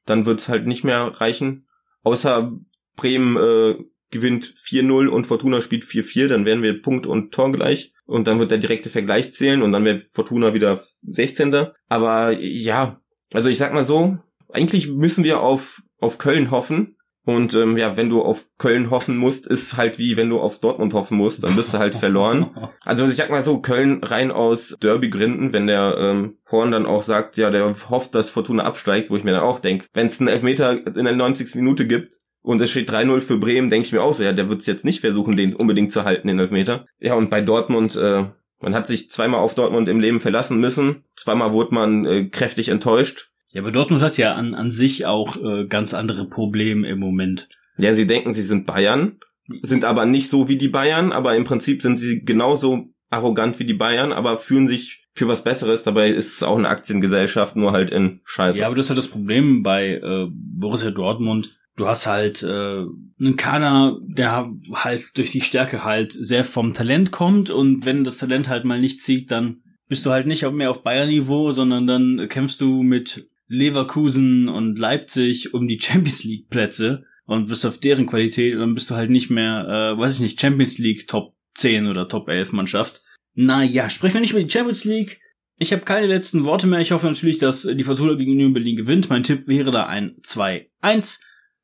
dann 0.06 0.26
wird's 0.26 0.50
halt 0.50 0.68
nicht 0.68 0.84
mehr 0.84 1.02
reichen. 1.20 1.68
Außer 2.04 2.52
Bremen 2.96 3.38
äh, 3.38 3.84
gewinnt 4.12 4.46
4-0 4.46 5.08
und 5.08 5.28
Fortuna 5.28 5.62
spielt 5.62 5.86
4-4, 5.86 6.28
dann 6.28 6.46
wären 6.46 6.62
wir 6.62 6.82
Punkt 6.82 7.08
und 7.08 7.34
Tor 7.34 7.52
gleich 7.52 7.94
und 8.06 8.28
dann 8.28 8.40
wird 8.40 8.52
der 8.52 8.58
direkte 8.58 8.90
Vergleich 8.90 9.34
zählen 9.34 9.64
und 9.64 9.72
dann 9.72 9.86
wäre 9.86 10.04
Fortuna 10.14 10.54
wieder 10.54 10.84
16. 11.02 11.68
Aber 11.88 12.32
ja, 12.40 13.02
also 13.34 13.50
ich 13.50 13.58
sag 13.58 13.74
mal 13.74 13.84
so, 13.84 14.18
eigentlich 14.50 14.88
müssen 14.88 15.24
wir 15.24 15.40
auf, 15.40 15.82
auf 16.00 16.18
Köln 16.18 16.52
hoffen, 16.52 16.98
und 17.26 17.54
ähm, 17.54 17.78
ja, 17.78 17.96
wenn 17.96 18.10
du 18.10 18.22
auf 18.22 18.46
Köln 18.58 18.90
hoffen 18.90 19.16
musst, 19.16 19.48
ist 19.48 19.78
halt 19.78 19.98
wie 19.98 20.18
wenn 20.18 20.30
du 20.30 20.40
auf 20.40 20.60
Dortmund 20.60 20.94
hoffen 20.94 21.18
musst, 21.18 21.44
dann 21.44 21.56
bist 21.56 21.74
du 21.74 21.78
halt 21.78 21.96
verloren. 21.96 22.50
Also 22.86 23.06
ich 23.06 23.16
sag 23.16 23.30
mal 23.30 23.42
so, 23.42 23.62
Köln 23.62 24.04
rein 24.04 24.30
aus 24.30 24.76
Derby-Gründen, 24.82 25.54
wenn 25.54 25.68
der 25.68 25.96
ähm, 25.98 26.38
Horn 26.52 26.72
dann 26.72 26.86
auch 26.86 27.02
sagt, 27.02 27.38
ja, 27.38 27.50
der 27.50 27.74
hofft, 27.90 28.14
dass 28.14 28.30
Fortuna 28.30 28.64
absteigt, 28.64 29.10
wo 29.10 29.16
ich 29.16 29.24
mir 29.24 29.32
dann 29.32 29.44
auch 29.44 29.60
denke, 29.60 29.88
wenn 29.94 30.08
es 30.08 30.20
einen 30.20 30.28
Elfmeter 30.28 30.86
in 30.86 31.06
der 31.06 31.16
90. 31.16 31.56
Minute 31.56 31.88
gibt 31.88 32.14
und 32.42 32.60
es 32.60 32.72
steht 32.72 32.92
3-0 32.92 33.22
für 33.22 33.38
Bremen, 33.38 33.70
denke 33.70 33.86
ich 33.86 33.94
mir 33.94 34.04
auch 34.04 34.14
so, 34.14 34.22
ja, 34.22 34.34
der 34.34 34.50
wird 34.50 34.60
es 34.60 34.66
jetzt 34.66 34.84
nicht 34.84 35.00
versuchen, 35.00 35.38
den 35.38 35.56
unbedingt 35.56 35.94
zu 35.94 36.04
halten, 36.04 36.28
den 36.28 36.40
Elfmeter. 36.40 36.86
Ja, 37.00 37.14
und 37.14 37.30
bei 37.30 37.40
Dortmund, 37.40 37.96
äh, 37.96 38.26
man 38.60 38.76
hat 38.76 38.86
sich 38.86 39.10
zweimal 39.10 39.40
auf 39.40 39.56
Dortmund 39.56 39.88
im 39.88 40.02
Leben 40.02 40.20
verlassen 40.20 40.60
müssen, 40.60 41.06
zweimal 41.16 41.54
wurde 41.54 41.74
man 41.74 42.06
äh, 42.06 42.26
kräftig 42.26 42.68
enttäuscht 42.68 43.33
ja, 43.54 43.62
aber 43.62 43.72
Dortmund 43.72 44.02
hat 44.02 44.18
ja 44.18 44.34
an, 44.34 44.56
an 44.56 44.72
sich 44.72 45.06
auch 45.06 45.38
äh, 45.38 45.66
ganz 45.66 45.94
andere 45.94 46.28
Probleme 46.28 46.88
im 46.88 47.00
Moment. 47.00 47.50
Ja, 47.78 47.94
sie 47.94 48.08
denken, 48.08 48.34
sie 48.34 48.44
sind 48.44 48.66
Bayern, 48.66 49.20
sind 49.62 49.86
aber 49.86 50.06
nicht 50.06 50.30
so 50.30 50.48
wie 50.48 50.58
die 50.58 50.68
Bayern, 50.68 51.12
aber 51.12 51.36
im 51.36 51.44
Prinzip 51.44 51.82
sind 51.82 51.98
sie 51.98 52.24
genauso 52.24 52.88
arrogant 53.10 53.60
wie 53.60 53.66
die 53.66 53.74
Bayern, 53.74 54.12
aber 54.12 54.38
fühlen 54.38 54.68
sich 54.68 55.06
für 55.14 55.28
was 55.28 55.44
Besseres. 55.44 55.84
Dabei 55.84 56.10
ist 56.10 56.36
es 56.36 56.44
auch 56.44 56.58
eine 56.58 56.70
Aktiengesellschaft, 56.70 57.56
nur 57.56 57.72
halt 57.72 57.92
in 57.92 58.22
Scheiße. 58.26 58.60
Ja, 58.60 58.68
aber 58.68 58.76
das 58.76 58.88
ist 58.88 58.90
halt 58.90 58.98
das 58.98 59.08
Problem 59.08 59.62
bei 59.62 59.96
äh, 59.96 60.28
Borussia 60.32 60.92
Dortmund. 60.92 61.56
Du 61.76 61.88
hast 61.88 62.08
halt 62.08 62.44
äh, 62.44 62.48
einen 62.50 63.36
Kader, 63.36 63.98
der 64.02 64.52
halt 64.74 65.18
durch 65.18 65.32
die 65.32 65.42
Stärke 65.42 65.84
halt 65.84 66.12
sehr 66.12 66.44
vom 66.44 66.74
Talent 66.74 67.12
kommt 67.12 67.50
und 67.50 67.86
wenn 67.86 68.04
das 68.04 68.18
Talent 68.18 68.48
halt 68.50 68.66
mal 68.66 68.80
nicht 68.80 69.00
zieht, 69.00 69.32
dann 69.32 69.62
bist 69.88 70.06
du 70.06 70.12
halt 70.12 70.28
nicht 70.28 70.50
mehr 70.52 70.72
auf 70.72 70.84
Bayern-Niveau, 70.84 71.52
sondern 71.52 71.88
dann 71.88 72.28
kämpfst 72.30 72.62
du 72.62 72.84
mit 72.84 73.28
Leverkusen 73.54 74.50
und 74.50 74.80
Leipzig 74.80 75.54
um 75.54 75.68
die 75.68 75.80
Champions 75.80 76.24
League 76.24 76.50
Plätze 76.50 77.06
und 77.26 77.48
bist 77.48 77.66
auf 77.66 77.78
deren 77.78 78.08
Qualität, 78.08 78.56
dann 78.56 78.74
bist 78.74 78.90
du 78.90 78.96
halt 78.96 79.10
nicht 79.10 79.30
mehr, 79.30 79.94
äh, 79.96 80.00
weiß 80.00 80.16
ich 80.16 80.22
nicht, 80.22 80.42
Champions 80.42 80.78
League 80.80 81.08
Top 81.08 81.36
10 81.54 81.88
oder 81.88 82.08
Top 82.08 82.28
11 82.28 82.52
Mannschaft. 82.52 83.02
Naja, 83.36 83.90
sprechen 83.90 84.16
wir 84.16 84.22
nicht 84.22 84.32
über 84.32 84.44
die 84.44 84.50
Champions 84.50 84.86
League. 84.86 85.22
Ich 85.58 85.72
habe 85.72 85.84
keine 85.84 86.08
letzten 86.08 86.46
Worte 86.46 86.68
mehr. 86.68 86.80
Ich 86.80 86.92
hoffe 86.92 87.08
natürlich, 87.08 87.38
dass 87.38 87.62
die 87.62 87.84
Fortuna 87.84 88.16
gegen 88.16 88.32
Union 88.32 88.54
Berlin 88.54 88.76
gewinnt. 88.76 89.10
Mein 89.10 89.24
Tipp 89.24 89.48
wäre 89.48 89.72
da 89.72 89.86
ein 89.86 90.16
2-1 90.24 91.22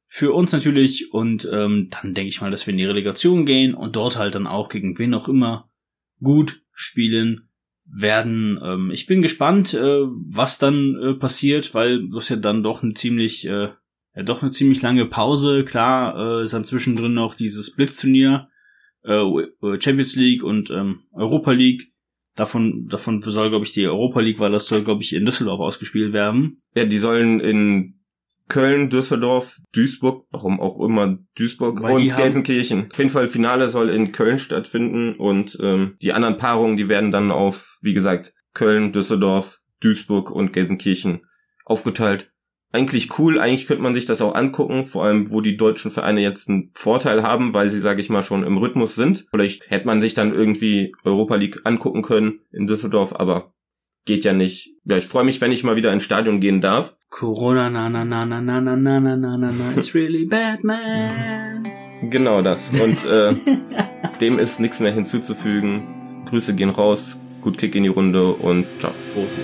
für 0.08 0.32
uns 0.34 0.52
natürlich. 0.52 1.12
Und 1.12 1.50
ähm, 1.52 1.90
dann 1.90 2.14
denke 2.14 2.30
ich 2.30 2.40
mal, 2.40 2.52
dass 2.52 2.68
wir 2.68 2.72
in 2.72 2.78
die 2.78 2.86
Relegation 2.86 3.46
gehen 3.46 3.74
und 3.74 3.96
dort 3.96 4.18
halt 4.18 4.36
dann 4.36 4.48
auch 4.48 4.70
gegen 4.70 4.98
wen 5.00 5.14
auch 5.16 5.28
immer 5.28 5.72
gut 6.22 6.62
spielen 6.72 7.49
werden. 7.92 8.60
Ähm, 8.64 8.92
ich 8.92 9.06
bin 9.06 9.22
gespannt, 9.22 9.74
äh, 9.74 10.02
was 10.30 10.60
dann 10.60 10.96
äh, 10.96 11.14
passiert, 11.14 11.74
weil 11.74 12.10
das 12.10 12.30
ja 12.30 12.36
dann 12.36 12.64
doch 12.64 12.84
eine 12.84 12.94
ziemlich, 12.94 13.48
äh, 13.48 13.70
ja, 14.16 14.24
doch 14.24 14.42
eine 14.42 14.52
ziemlich 14.52 14.82
lange 14.82 15.06
Pause. 15.06 15.64
Klar, 15.64 16.42
äh, 16.42 16.44
ist 16.44 16.54
dann 16.54 16.64
zwischendrin 16.64 17.14
noch 17.14 17.36
dieses 17.36 17.76
Blitzturnier, 17.76 18.50
äh, 19.04 19.24
Champions 19.80 20.16
League 20.16 20.44
und 20.44 20.70
ähm, 20.72 21.04
Europa 21.14 21.52
League 21.52 21.90
Davon, 22.36 22.88
davon 22.88 23.22
soll, 23.22 23.50
glaube 23.50 23.66
ich, 23.66 23.74
die 23.74 23.86
Europa 23.86 24.22
League, 24.22 24.40
weil 24.40 24.54
das 24.54 24.68
soll, 24.68 24.86
glaube 24.86 25.02
ich, 25.02 25.14
in 25.14 25.26
Düsseldorf 25.26 25.60
ausgespielt 25.60 26.14
werden. 26.14 26.56
Ja, 26.74 26.86
die 26.86 26.98
sollen 26.98 27.42
in 27.42 27.99
Köln, 28.50 28.90
Düsseldorf, 28.90 29.58
Duisburg, 29.74 30.26
warum 30.32 30.60
auch 30.60 30.80
immer 30.84 31.20
Duisburg 31.36 31.82
Weil 31.82 31.96
und 31.96 32.16
Gelsenkirchen. 32.16 32.90
Auf 32.92 32.98
jeden 32.98 33.12
Fall 33.12 33.28
Finale 33.28 33.70
soll 33.70 33.90
in 33.90 34.12
Köln 34.12 34.40
stattfinden 34.40 35.16
und 35.16 35.58
ähm, 35.62 35.96
die 36.02 36.12
anderen 36.12 36.38
Paarungen, 36.38 36.76
die 36.76 36.90
werden 36.90 37.12
dann 37.12 37.32
auf, 37.32 37.78
wie 37.82 37.94
gesagt, 37.94 38.34
Köln, 38.54 38.92
Düsseldorf, 38.92 39.62
Duisburg 39.80 40.32
und 40.32 40.52
Gelsenkirchen 40.52 41.22
aufgeteilt. 41.64 42.32
Eigentlich 42.72 43.18
cool, 43.18 43.40
eigentlich 43.40 43.66
könnte 43.66 43.82
man 43.82 43.96
sich 43.96 44.06
das 44.06 44.22
auch 44.22 44.36
angucken, 44.36 44.86
vor 44.86 45.06
allem 45.06 45.32
wo 45.32 45.42
die 45.42 45.58
deutschen 45.58 45.90
Vereine 45.90 46.22
jetzt 46.22 46.50
einen 46.50 46.70
Vorteil 46.74 47.24
haben, 47.24 47.54
weil 47.54 47.70
sie, 47.70 47.80
sage 47.80 48.02
ich 48.02 48.10
mal, 48.10 48.22
schon 48.22 48.44
im 48.44 48.58
Rhythmus 48.58 48.96
sind. 48.96 49.26
Vielleicht 49.32 49.70
hätte 49.72 49.88
man 49.88 50.02
sich 50.02 50.14
dann 50.14 50.34
irgendwie 50.34 50.94
Europa 51.04 51.36
League 51.36 51.62
angucken 51.64 52.04
können 52.04 52.42
in 52.52 52.68
Düsseldorf, 52.68 53.14
aber 53.16 53.54
geht 54.10 54.26
ja 54.26 54.34
nicht. 54.34 54.72
Ja, 54.86 54.98
ich 54.98 55.06
freue 55.06 55.24
mich, 55.24 55.40
wenn 55.40 55.52
ich 55.52 55.64
mal 55.64 55.76
wieder 55.76 55.94
ins 55.94 56.04
Stadion 56.04 56.40
gehen 56.40 56.62
darf. 56.62 56.96
Corona, 57.12 57.70
na, 57.70 57.90
na, 57.90 58.04
na, 58.04 58.26
na, 58.26 58.42
na, 58.42 58.60
na, 58.60 58.76
na, 58.76 59.00
na, 59.00 59.16
na, 59.16 59.38
na, 59.38 59.52
na, 59.52 59.78
it's 59.78 59.94
really 59.94 60.26
bad, 60.26 60.64
man. 60.64 61.68
Genau 62.10 62.42
das. 62.42 62.72
Und 62.82 63.06
äh, 63.06 63.36
dem 64.20 64.40
ist 64.40 64.60
nichts 64.60 64.80
mehr 64.80 64.94
hinzuzufügen. 64.94 66.26
Grüße 66.28 66.56
gehen 66.56 66.72
raus, 66.72 67.20
gut 67.42 67.60
Kick 67.60 67.76
in 67.76 67.84
die 67.84 67.90
Runde 67.90 68.34
und 68.34 68.66
ciao. 68.80 68.94
Prost. 69.14 69.38